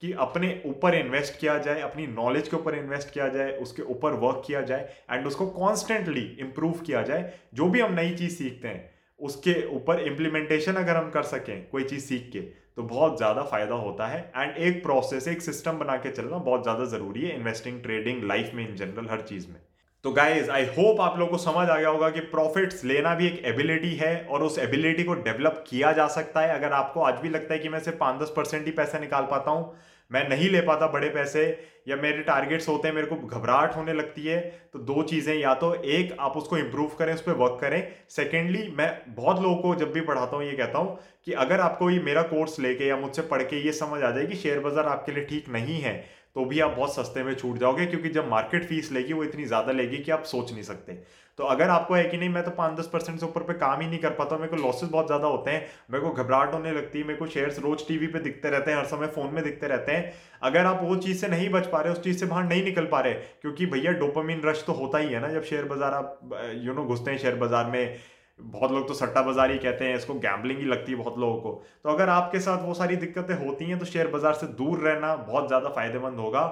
कि 0.03 0.13
अपने 0.21 0.51
ऊपर 0.67 0.95
इन्वेस्ट 0.95 1.39
किया 1.41 1.57
जाए, 1.59 1.81
अपनी 1.81 2.07
नॉलेज 2.09 2.49
के 2.49 2.57
ऊपर 2.57 2.75
इन्वेस्ट 2.75 3.11
किया 3.11 3.29
जाए, 3.29 3.53
उसके 3.53 3.83
ऊपर 3.85 4.13
वर्क 4.17 4.43
किया 4.47 4.61
जाए 4.63 4.89
एंड 5.11 5.27
उसको 5.27 5.47
कॉन्स्टेंटली 5.49 6.23
इम्प्रूव 6.41 6.81
किया 6.81 7.03
जाए, 7.03 7.33
जो 7.55 7.69
भी 7.69 7.81
हम 7.81 7.95
नई 7.95 8.15
चीज़ 8.15 8.37
सीखते 8.37 8.69
हैं। 8.69 8.98
उसके 9.21 9.55
ऊपर 9.69 10.01
इम्प्लीमेंटेशन 10.03 10.75
अगर 10.75 10.97
हम 10.97 11.11
कर 11.11 11.23
सकें, 11.25 11.69
कोई 11.71 11.85
चीज़ 11.85 12.05
सीख 12.05 12.29
के 12.33 12.41
तो 12.77 12.83
बहुत 12.85 13.17
ज़्यादा 13.17 13.43
फ़ायदा 13.45 13.75
होता 13.77 14.07
है। 14.07 14.21
एंड 14.37 14.57
एक 14.59 14.83
प्रोसेस 14.83 15.27
एक 15.29 15.43
सिस्टम 15.43 15.79
बना 15.79 15.97
के 15.97 16.11
चलना 16.11 16.39
बहुत 16.39 16.63
ज़्यादा 16.63 16.85
ज़रूरी 16.87 17.23
है 17.23 17.35
इन्वेस्टिंग 17.37 17.81
ट्रेडिंग 17.83 18.23
लाइफ 18.25 18.51
में 18.55 18.69
इन 18.69 18.75
जनरल 18.77 19.09
हर 19.11 19.21
चीज़ 19.23 19.49
में। 19.49 19.57
तो 20.05 20.11
गाइज़ 20.13 20.51
आई 20.51 20.65
होप 20.77 21.01
आप 21.01 21.19
लोगों 21.19 21.31
को 21.31 21.39
समझ 21.39 21.69
आ 21.69 21.77
गया 21.77 21.89
होगा 21.89 22.11
कि 22.11 22.21
प्रॉफिट्स 22.29 22.85
लेना 22.85 23.15
भी 23.15 23.27
एक 23.27 23.43
एबिलिटी 23.47 23.95
है 23.97 24.15
और 24.25 24.43
उस 24.43 24.59
एबिलिटी 24.59 25.05
को 25.05 25.15
डेवलप 25.17 25.65
किया 25.69 25.93
जा 25.93 26.07
सकता 26.09 26.41
है। 26.41 26.55
अगर 26.55 26.73
आपको 26.73 27.01
आज 27.03 27.21
भी 27.23 27.29
लगता 27.29 27.55
है 27.55 27.61
कि 27.61 27.69
मैं 27.69 27.81
सिर्फ़ 27.81 27.99
पाँच 27.99 28.21
दस 28.23 28.33
परसेंट 28.37 28.65
ही 28.67 28.73
पैसा 28.73 28.99
निकाल 28.99 29.27
पाता 29.31 29.51
हूँ 29.51 29.75
मैं 30.11 30.29
नहीं 30.29 30.49
ले 30.51 30.61
पाता 30.63 30.87
बड़े 30.89 31.09
पैसे, 31.11 31.45
या 31.89 31.97
मेरे 31.97 32.23
टारगेट्स 32.23 32.69
होते 32.69 32.89
हैं, 32.89 32.95
मेरे 32.95 33.07
को 33.07 33.17
घबराहट 33.19 33.77
होने 33.77 33.93
लगती 33.93 34.25
है 34.25 34.41
तो 34.73 34.79
दो 34.81 35.03
चीज़ें 35.05 35.35
या 35.35 35.55
तो 35.55 35.73
एक, 35.77 36.17
आप 36.21 36.37
उसको 36.37 36.59
इम्प्रूव 36.59 36.91
करें, 36.99 37.13
उस 37.15 37.23
पर 37.23 37.33
वर्क 37.35 37.59
करें। 37.61 37.93
सेकेंडली 38.11 38.67
मैं 38.79 38.91
बहुत 39.09 39.43
लोगों 39.43 39.57
को 39.59 39.75
जब 39.77 39.93
भी 39.93 40.01
पढ़ाता 40.03 40.37
हूँ, 40.37 40.45
ये 40.45 40.53
कहता 40.53 40.79
हूँ 40.79 40.99
कि 41.27 41.33
अगर 41.35 41.61
आपको 41.61 41.91
ये 41.91 41.99
मेरा 42.03 42.23
कोर्स 42.25 42.59
लेके 42.61 42.87
या 42.87 42.97
मुझसे 42.99 43.23
पढ़ 43.25 43.43
के 43.45 43.65
ये 43.65 43.73
समझ 43.75 44.03
आ 44.03 44.11
जाए 44.11 44.27
कि 44.27 44.37
शेयर 44.37 44.61
बाज़ार 44.61 44.87
आपके 44.87 45.13
लिए 45.13 45.25
ठीक 45.27 45.49
नहीं 45.51 45.81
है 45.81 45.95
तो 46.37 46.45
भी 46.45 46.61
आप 46.61 46.71
बहुत 46.71 46.95
सस्ते 46.95 47.23
में 47.23 47.35
छूट 47.35 47.59
जाओगे, 47.59 47.87
क्योंकि 47.87 48.09
जब 48.11 48.29
मार्केट 48.31 48.65
फ़ीस 48.65 48.91
लेगी, 48.93 49.13
वो 49.13 49.25
इतनी 49.25 49.45
ज़्यादा 49.47 49.73
लेगी 49.73 49.99
कि 49.99 50.11
आप 50.11 50.25
सोच 50.25 50.53
नहीं 50.53 50.63
सकते। 50.65 50.93
तो 51.39 51.45
अगर 51.47 51.69
आपको 51.71 51.95
है 51.95 52.05
कि 52.05 52.17
नहीं, 52.17 52.29
मैं 52.29 52.43
तो 52.45 52.51
पाँच 52.51 52.79
दस 52.79 52.87
परसेंट 52.89 53.19
से 53.21 53.27
ऊपर 53.27 53.43
पे 53.43 53.55
काम 53.57 53.81
ही 53.81 53.87
नहीं 53.87 53.99
कर 54.01 54.11
पाता, 54.13 54.37
मेरे 54.37 54.49
को 54.49 54.57
लॉसेस 54.57 54.89
बहुत 54.91 55.07
ज़्यादा 55.07 55.27
होते 55.27 55.51
हैं, 55.51 55.67
मेरे 55.91 56.05
को 56.05 56.11
घबराहट 56.13 56.55
होने 56.55 56.73
लगती 56.73 56.99
है, 56.99 57.05
मेरे 57.05 57.19
को 57.19 57.27
शेयर्स 57.29 57.59
रोज 57.59 57.87
टीवी 57.89 58.07
पे 58.07 58.19
दिखते 58.21 58.51
रहते 58.51 58.71
हैं, 58.71 58.79
हर 58.79 58.85
समय 58.87 59.07
फ़ोन 59.09 59.35
में 59.35 59.43
दिखते 59.45 59.67
रहते 59.67 59.93
हैं। 59.93 60.13
अगर 60.43 60.67
आप 60.67 60.81
वो 60.83 60.97
चीज़ 60.99 61.21
से 61.21 61.29
नहीं 61.29 61.49
बच 61.51 61.67
पा 61.67 61.81
रहे, 61.81 61.93
उस 61.93 62.03
चीज़ 62.03 62.19
से 62.19 62.27
बाहर 62.27 62.45
नहीं 62.45 62.65
निकल 62.65 62.87
पा 62.87 63.01
रहे, 63.01 63.13
क्योंकि 63.15 63.67
भैया 63.67 63.93
डोपामीन 64.01 64.43
रश 64.45 64.65
तो 64.67 64.73
होता 64.75 64.99
ही 64.99 65.13
है 65.13 65.21
ना, 65.21 65.29
जब 65.29 65.43
शेयर 65.45 65.65
बाज़ार 65.65 65.95
आप 65.95 66.39
यू 66.57 66.73
नो 66.73 66.85
घुसते 66.85 67.11
हैं 67.11 67.19
शेयर 67.19 67.35
बाज़ार 67.37 67.67
में, 67.67 67.99
बहुत 68.41 68.73
लोग 68.73 68.87
तो 68.89 68.95
सट्टा 68.95 69.23
बाज़ार 69.23 69.51
ही 69.51 69.59
कहते 69.59 69.85
हैं, 69.85 69.97
इसको 69.97 70.15
गैम्बलिंग 70.17 70.59
ही 70.59 70.65
लगती 70.67 70.93
है 70.93 70.99
बहुत 70.99 71.19
लोगों 71.19 71.41
को। 71.41 71.63
तो 71.85 71.91
अगर 71.91 72.09
आपके 72.09 72.41
साथ 72.41 72.67
वो 72.67 72.75
सारी 72.75 72.97
दिक्कतें 72.97 73.35
होती 73.37 73.65
हैं 73.65 73.79
तो 73.79 73.85
शेयर 73.85 74.09
बाज़ार 74.09 74.35
से 74.35 74.47
दूर 74.59 74.79
रहना 74.81 75.15
बहुत 75.17 75.47
ज़्यादा 75.49 75.69
फ़ायदेमंद 75.71 76.19
होगा। 76.19 76.45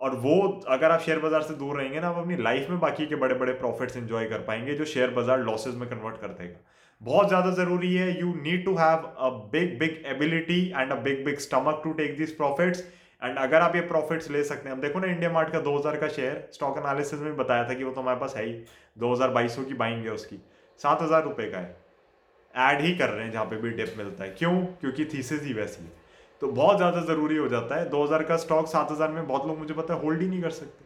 और 0.00 0.16
वो 0.16 0.38
अगर 0.68 0.90
आप 0.90 1.00
शेयर 1.00 1.18
बाज़ार 1.18 1.42
से 1.42 1.54
दूर 1.54 1.76
रहेंगे 1.76 2.00
ना 2.00 2.08
आप 2.08 2.16
अपनी 2.18 2.36
लाइफ 2.36 2.70
में 2.70 2.78
बाकी 2.80 3.06
के 3.06 3.16
बड़े 3.16 3.34
बड़े 3.34 3.52
प्रॉफिट्स 3.54 3.96
एंजॉय 3.96 4.26
कर 4.26 4.38
पाएँगे 4.42 4.74
जो 4.74 4.84
शेयर 4.84 5.10
बाज़ार 5.10 5.40
लॉसेज 5.40 5.74
में 5.74 5.88
कन्वर्ट 5.88 6.20
कर 6.20 6.28
देगा। 6.34 6.58
बहुत 7.00 7.28
ज़्यादा 7.28 7.50
ज़रूरी 7.54 7.94
है 7.94 8.08
you 8.20 8.34
need 8.34 8.64
to 8.64 8.74
have 8.76 8.98
a 8.98 9.28
big 9.52 9.78
big 9.78 10.02
ability 10.06 10.60
and 10.68 10.92
a 10.92 10.96
big 11.02 11.24
big 11.24 11.38
stomach 11.38 11.80
to 11.84 11.92
take 11.94 12.16
this 12.18 12.32
profits 12.32 12.80
and 13.22 13.38
अगर 13.38 13.60
आप 13.60 13.76
ये 13.76 13.80
प्रॉफिट्स 13.82 14.30
ले 14.30 14.42
सकते 14.44 14.68
हैं, 14.68 14.76
अब 14.76 14.82
देखो 14.82 15.00
ना 15.00 15.06
इंडिया 15.06 15.30
मार्ट 15.32 15.50
का 15.52 15.60
2000 15.62 15.96
का 16.00 16.08
शेयर 16.08 16.48
स्टॉक 16.52 16.78
एनालिसिस 16.78 17.20
में 17.20 17.36
बताया 17.36 17.68
था 17.68 17.74
कि 17.74 17.84
वो 17.84 17.92
तो 17.92 18.00
हमारे 18.00 18.20
पास 18.20 18.34
है 18.36 18.44
ही। 18.46 18.52
दो 18.96 19.12
हज़ार 19.12 19.48
की 19.58 19.74
बाइंग 19.74 20.04
है 20.04 20.12
उसकी। 20.12 20.38
सात 20.80 21.02
हज़ार 21.02 21.22
रुपये 21.24 21.50
का 21.50 21.58
है। 21.58 21.76
ऐड 22.54 22.80
ही 22.80 22.94
कर 22.96 23.08
रहे 23.08 23.24
हैं 23.24 23.32
जहाँ 23.32 23.44
पे 23.44 23.56
भी 23.56 23.70
टिप 23.70 23.94
मिलता 23.98 24.24
है। 24.24 24.30
क्यों? 24.30 24.54
क्योंकि 24.80 25.04
थीसिस 25.04 25.42
ही 25.42 25.52
वैसी 25.52 25.84
है। 25.84 25.90
तो 26.42 26.48
बहुत 26.48 26.76
ज़्यादा 26.76 27.00
ज़रूरी 27.02 27.36
हो 27.36 27.48
जाता 27.48 27.76
है। 27.76 27.88
2000 27.90 28.22
का 28.22 28.36
स्टॉक 28.36 28.66
7000 28.68 29.10
में 29.10 29.26
बहुत 29.26 29.46
लोग, 29.46 29.58
मुझे 29.58 29.74
पता 29.74 29.94
है 29.94 30.00
होल्ड 30.00 30.22
ही 30.22 30.28
नहीं 30.28 30.42
कर 30.42 30.50
सकते। 30.52 30.84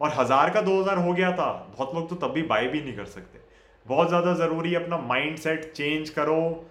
और 0.00 0.12
हज़ार 0.16 0.50
का 0.50 0.60
2000 0.62 0.98
हो 0.98 1.12
गया 1.12 1.32
था, 1.32 1.50
बहुत 1.76 1.94
लोग 1.94 2.08
तो 2.10 2.16
तब 2.16 2.32
भी 2.32 2.42
बाय 2.44 2.66
भी 2.66 2.80
नहीं 2.80 2.96
कर 2.96 3.04
सकते। 3.06 3.40
बहुत 3.86 4.08
ज़्यादा 4.08 4.34
ज़रूरी 4.34 4.74
अपना 4.74 4.98
माइंड 4.98 5.36
सेट 5.38 5.72
चेंज 5.72 6.10
करो। 6.10 6.68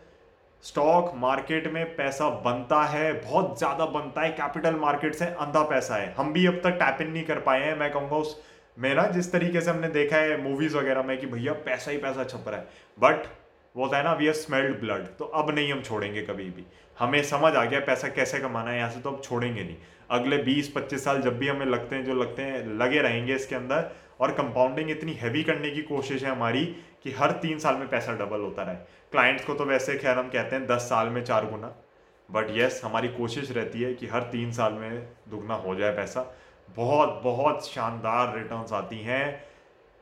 स्टॉक 0.64 1.12
मार्केट 1.18 1.72
में 1.74 1.96
पैसा 1.96 2.30
बनता 2.42 2.82
है, 2.84 3.12
बहुत 3.22 3.58
ज़्यादा 3.58 3.86
बनता 3.88 4.22
है। 4.22 4.30
कैपिटल 4.32 4.76
मार्केट 4.78 5.16
से 5.16 5.26
अंधा 5.26 5.64
पैसा 5.64 5.96
है। 5.96 6.14
हम 6.14 6.32
भी 6.34 6.46
अब 6.48 6.62
तक 6.64 6.78
टैप 6.80 7.02
इन 7.02 7.12
नहीं 7.12 7.24
कर 7.24 7.40
पाए 7.42 7.64
हैं। 7.64 7.78
मैं 7.80 7.92
कहूँगा 7.94 8.16
उस 8.16 8.40
मेरा 8.78 9.06
जिस 9.08 9.32
तरीके 9.32 9.62
से 9.62 9.72
हमने 9.72 9.88
देखा 9.90 10.18
है 10.18 10.42
मूवीज़ 10.44 10.78
वगैरह 10.78 11.04
में 11.04 11.18
कि 11.20 11.28
भैया 11.28 11.54
पैसा 11.66 11.92
ही 11.92 11.98
पैसा 11.98 12.24
छप 12.24 12.46
रहा 12.48 12.60
है। 12.60 12.68
बट 12.98 13.26
वो 13.76 13.84
होता 13.84 13.98
है 13.98 14.04
ना 14.04 14.14
वी 14.14 14.28
आर 14.28 14.34
स्मेल्ड 14.34 14.80
ब्लड 14.80 15.06
तो 15.20 15.26
अब 15.26 15.50
नहीं 15.50 15.72
हम 15.72 15.82
छोड़ेंगे 15.82 16.22
कभी 16.22 16.50
भी। 16.50 16.66
हमें 16.98 17.22
समझ 17.24 17.54
आ 17.56 17.64
गया 17.66 17.80
पैसा 17.80 18.08
कैसे 18.08 18.40
कमाना 18.40 18.72
है, 18.72 18.78
यहाँ 18.78 18.90
से 18.90 19.00
तो 19.02 19.12
अब 19.12 19.22
छोड़ेंगे 19.24 19.64
नहीं। 19.64 19.76
अगले 20.10 20.38
20-25 20.38 21.04
साल 21.04 21.22
जब 21.22 21.38
भी 21.38 21.48
हमें 21.48 21.66
लगते 21.66 21.96
हैं, 21.96 22.06
जो 22.06 22.14
लगते 22.14 22.42
हैं, 22.42 22.66
लगे 22.78 23.02
रहेंगे 23.02 23.36
इसके 23.36 23.56
अंदर, 23.56 23.92
और 24.20 24.32
कंपाउंडिंग 24.32 24.90
इतनी 24.92 25.14
हैवी 25.14 25.44
करने 25.44 25.70
की 25.70 25.82
कोशिश 25.82 26.24
है 26.24 26.32
हमारी 26.32 26.66
कि 27.04 27.12
हर 27.12 27.32
तीन 27.32 27.60
साल 27.60 27.76
में 27.76 27.88
पैसा 27.90 28.14
डबल 28.16 28.40
होता 28.40 28.64
रहे। 28.64 28.76
क्लाइंट्स 29.12 29.46
को 29.46 29.54
तो 29.54 29.66
वैसे 29.66 29.98
खैर 29.98 30.18
हम 30.18 30.30
कहते 30.30 30.56
हैं 30.56 30.66
दस 30.68 30.82
साल 30.82 31.08
में 31.08 31.24
चार 31.24 31.46
गुना। 31.46 31.74
बट 32.30 32.48
यस 32.50 32.82
हमारी 32.84 33.08
कोशिश 33.08 33.52
रहती 33.52 33.82
है 33.82 33.94
कि 33.94 34.08
हर 34.08 34.22
तीन 34.22 34.52
साल 34.52 34.74
में 34.74 35.08
दुगना 35.30 35.54
हो 35.56 35.76
जाए 35.76 35.96
पैसा। 35.96 36.22
बहुत 36.76 37.22
बहुत 37.24 37.68
शानदार 37.68 38.36
रिटर्न्स 38.38 38.74
आती 38.74 39.00
हैं। 39.00 39.51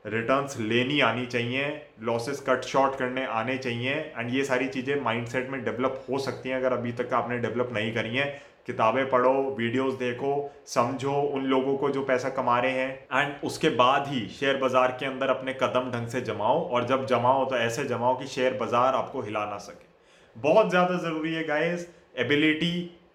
रिटर्न्स 0.06 0.60
लेनी 0.60 1.00
आनी 1.02 1.26
चाहिए 1.26 1.66
लॉसेस 2.04 2.44
कट 2.48 2.66
शॉर्ट 2.66 2.96
करने 2.96 3.26
आने 3.28 3.58
चाहिए 3.58 3.94
एंड 4.18 4.34
ये 4.34 4.44
सारी 4.44 4.68
चीज़ें 4.68 5.02
माइंडसेट 5.04 5.50
में 5.50 5.64
डेवलप 5.64 6.06
हो 6.10 6.20
सकती 6.20 6.50
हैं 6.50 6.56
अगर 6.58 6.74
अभी 6.74 6.92
तक 6.94 7.14
आपने 7.14 7.38
डेवलप 7.40 7.70
नहीं 7.74 7.94
करी 7.94 8.16
हैं। 8.16 8.30
किताबें 8.68 9.10
पढ़ो 9.10 9.32
वीडियोस 9.58 9.94
देखो, 9.96 10.52
समझो 10.68 11.12
उन 11.12 11.46
लोगों 11.46 11.76
को 11.78 11.90
जो 11.90 12.02
पैसा 12.06 12.30
कमा 12.32 12.60
रहे 12.60 12.72
हैं 12.72 13.22
एंड 13.22 13.44
उसके 13.44 13.70
बाद 13.76 14.08
ही 14.08 14.26
शेयर 14.30 14.58
बाज़ार 14.58 14.96
के 15.00 15.06
अंदर 15.06 15.30
अपने 15.30 15.54
कदम 15.62 15.92
ढंग 15.92 16.08
से 16.08 16.22
जमाओ, 16.24 16.62
और 16.62 16.86
जब 16.88 17.06
जमाओ 17.08 17.46
तो 17.46 17.56
ऐसे 17.58 17.86
जमाओ 17.86 18.18
कि 18.20 18.28
शेयर 18.28 18.58
बाज़ार 18.58 18.96
आपको 18.96 19.22
हिला 19.22 19.46
ना 19.46 19.58
सके। 19.60 19.88
बहुत 20.36 20.70
ज़्यादा 20.70 20.98
ज़रूरी 21.00 21.34
है 21.34 21.44
गाइस 21.46 21.88
एबिलिटी 22.18 22.72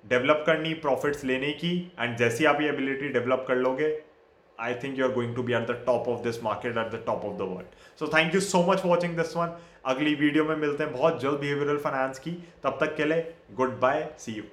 डेवलप 0.06 0.42
करनी 0.46 0.74
प्रॉफिट्स 0.80 1.24
लेने 1.24 1.52
की 1.54 1.76
एंड 2.00 2.16
जैसी 2.16 2.44
आप 2.44 2.60
ये 2.60 2.68
एबिलिटी 2.68 3.08
डेवलप 3.10 3.44
कर 3.48 3.56
लोगे 3.56 3.88
I 4.57 4.73
think 4.83 4.97
you 4.99 5.05
are 5.05 5.11
going 5.13 5.35
to 5.35 5.43
be 5.43 5.53
at 5.53 5.67
the 5.67 5.83
top 5.85 6.07
of 6.09 6.23
this 6.23 6.43
market 6.43 6.77
at 6.77 6.91
the 6.91 7.03
top 7.05 7.25
of 7.25 7.37
the 7.37 7.49
world 7.51 7.97
so 7.99 8.07
thank 8.17 8.35
you 8.35 8.41
so 8.41 8.63
much 8.63 8.77
for 8.77 8.91
watching 8.91 9.17
this 9.17 9.35
one 9.37 9.57
अगली 9.85 10.15
video 10.15 10.45
में 10.45 10.55
मिलते 10.55 10.83
हैं 10.83 10.93
बहुत 10.93 11.21
जल्द 11.21 11.39
behavioural 11.39 11.77
finance 11.79 12.19
की 12.19 12.31
तब 12.63 12.77
तक 12.81 12.95
के 12.95 13.05
लिए 13.05 13.33
गुड 13.55 13.79
बाय 13.79 14.07
सी 14.19 14.31
यू 14.31 14.43